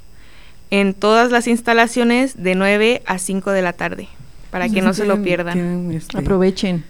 [0.70, 4.06] En todas las instalaciones de 9 a 5 de la tarde
[4.52, 5.90] para que no se lo pierdan.
[5.90, 6.84] Este, Aprovechen.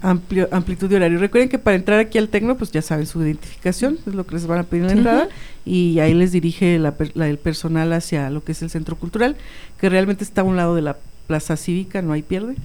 [0.00, 1.18] amplio, amplitud de horario.
[1.18, 4.36] Recuerden que para entrar aquí al Tecno, pues ya saben su identificación, es lo que
[4.36, 5.28] les van a pedir en la entrada,
[5.66, 9.36] y ahí les dirige la, el personal hacia lo que es el centro cultural,
[9.78, 10.96] que realmente está a un lado de la
[11.26, 12.56] plaza cívica, no hay pierde.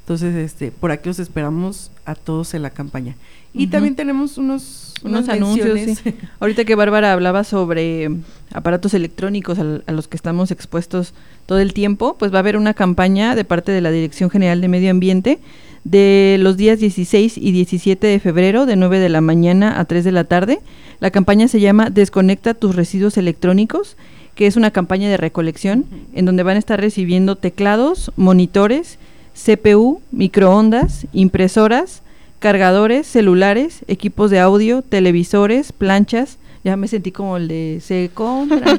[0.00, 3.14] Entonces, este, por aquí os esperamos a todos en la campaña.
[3.52, 6.00] Y también tenemos unos, unos anuncios.
[6.40, 8.10] Ahorita que Bárbara hablaba sobre
[8.52, 11.14] aparatos electrónicos a, los que estamos expuestos
[11.46, 14.60] todo el tiempo, pues va a haber una campaña de parte de la Dirección General
[14.60, 15.40] de Medio Ambiente
[15.84, 20.04] de los días 16 y 17 de febrero de 9 de la mañana a 3
[20.04, 20.60] de la tarde.
[21.00, 23.96] La campaña se llama Desconecta tus residuos electrónicos,
[24.40, 25.84] que es una campaña de recolección
[26.14, 28.98] en donde van a estar recibiendo teclados, monitores,
[29.34, 32.00] CPU, microondas, impresoras,
[32.38, 36.38] cargadores, celulares, equipos de audio, televisores, planchas.
[36.64, 38.78] Ya me sentí como el de se compra.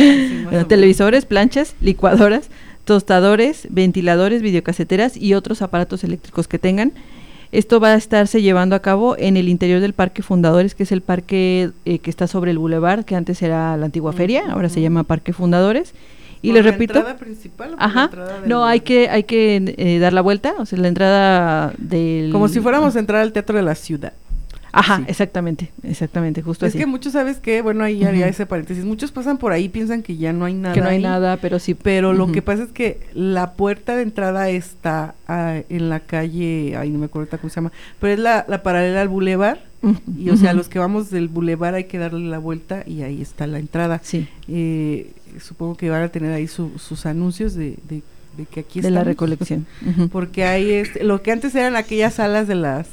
[0.66, 2.48] televisores, planchas, licuadoras,
[2.86, 6.94] tostadores, ventiladores, videocaseteras y otros aparatos eléctricos que tengan.
[7.52, 10.92] Esto va a estarse llevando a cabo en el interior del Parque Fundadores, que es
[10.92, 14.70] el parque eh, que está sobre el Boulevard, que antes era la antigua feria, ahora
[14.70, 15.92] se llama Parque Fundadores
[16.40, 16.94] y le repito.
[16.94, 18.10] entrada principal o ajá,
[18.46, 22.32] no, hay que, hay que eh, dar la vuelta, o sea, la entrada del...
[22.32, 24.14] Como si fuéramos a entrar al Teatro de la Ciudad.
[24.72, 26.78] Ajá, exactamente, exactamente, justo es así.
[26.78, 28.86] Es que muchos, ¿sabes que Bueno, ahí haría ese paréntesis.
[28.86, 30.74] Muchos pasan por ahí piensan que ya no hay nada.
[30.74, 31.74] Que no hay nada, pero sí.
[31.74, 36.74] Pero lo que pasa es que la puerta de entrada está ah, en la calle,
[36.78, 39.70] ay, no me acuerdo cómo se llama, pero es la, la paralela al bulevar.
[40.16, 43.20] Y o sea, los que vamos del bulevar hay que darle la vuelta y ahí
[43.20, 44.00] está la entrada.
[44.02, 44.28] Sí.
[44.46, 45.10] Eh,
[45.40, 48.02] supongo que van a tener ahí sus anuncios de, de,
[48.46, 49.66] que aquí De la recolección.
[50.12, 52.86] Porque hay este, lo que antes eran aquellas salas de las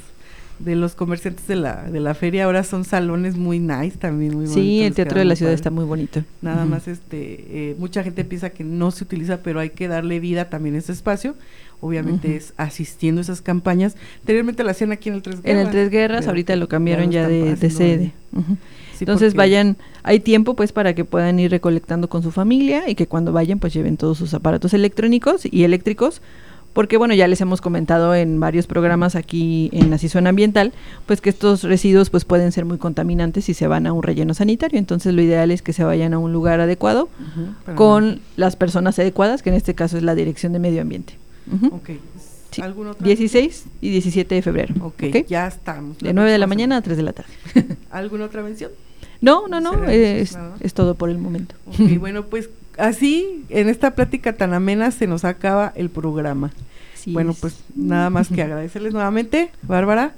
[0.59, 4.47] de los comerciantes de la, de la feria ahora son salones muy nice también muy
[4.47, 6.23] sí el teatro de la ciudad está muy bonito.
[6.41, 10.19] Nada más este eh, mucha gente piensa que no se utiliza pero hay que darle
[10.19, 11.35] vida también a ese espacio.
[11.81, 13.95] Obviamente es asistiendo a esas campañas.
[14.19, 17.09] Anteriormente lo hacían aquí en el Tres Guerras en el Tres Guerras ahorita lo cambiaron
[17.09, 18.11] ya, de, sede.
[18.99, 23.07] Entonces vayan hay tiempo pues para que puedan ir recolectando con su familia y que
[23.07, 26.21] cuando vayan pues lleven todos sus aparatos electrónicos y eléctricos
[26.73, 30.73] porque bueno, ya les hemos comentado en varios programas aquí en Así Suena Ambiental,
[31.05, 34.33] pues que estos residuos pues pueden ser muy contaminantes si se van a un relleno
[34.33, 37.09] sanitario, entonces lo ideal es que se vayan a un lugar adecuado
[37.75, 41.15] con las personas adecuadas, que en este caso es la Dirección de Medio Ambiente.
[42.99, 44.75] 16 y 17 de febrero.
[44.81, 45.97] Ok, ya estamos.
[45.99, 47.31] De 9 de la mañana a 3 de la tarde.
[47.91, 48.71] ¿Alguna otra mención?
[49.21, 51.55] No, no, no, es, es, todo por el momento.
[51.67, 52.49] Ok, bueno, pues
[52.79, 56.51] así, en esta plática tan amena se nos acaba el programa.
[57.07, 60.13] bueno, pues nada más que agradecerles nuevamente, Bárbara,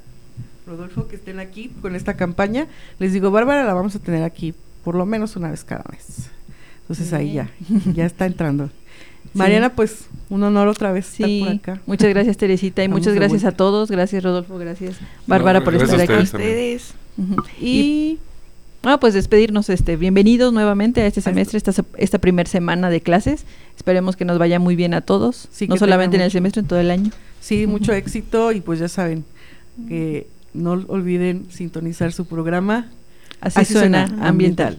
[0.66, 2.66] Rodolfo, que estén aquí con esta campaña.
[2.98, 4.54] Les digo, Bárbara la vamos a tener aquí
[4.84, 6.30] por lo menos una vez cada mes.
[6.82, 7.50] Entonces ahí ya,
[7.94, 8.70] ya está entrando.
[9.34, 11.82] Mariana, pues un honor otra vez estar por acá.
[11.86, 13.90] Muchas gracias Teresita y muchas gracias a todos.
[13.90, 14.96] Gracias Rodolfo, gracias
[15.26, 16.12] Bárbara por estar aquí.
[16.12, 16.94] Ustedes.
[17.60, 18.18] Y
[18.82, 23.44] bueno, pues despedirnos, este, bienvenidos nuevamente a este semestre, esta, esta primera semana de clases.
[23.76, 26.80] Esperemos que nos vaya muy bien a todos, no solamente en el semestre, en todo
[26.80, 27.10] el año.
[27.40, 29.24] Sí, mucho éxito y pues ya saben
[29.88, 32.88] que no olviden sintonizar su programa.
[33.40, 34.78] Así, suena, ambiental.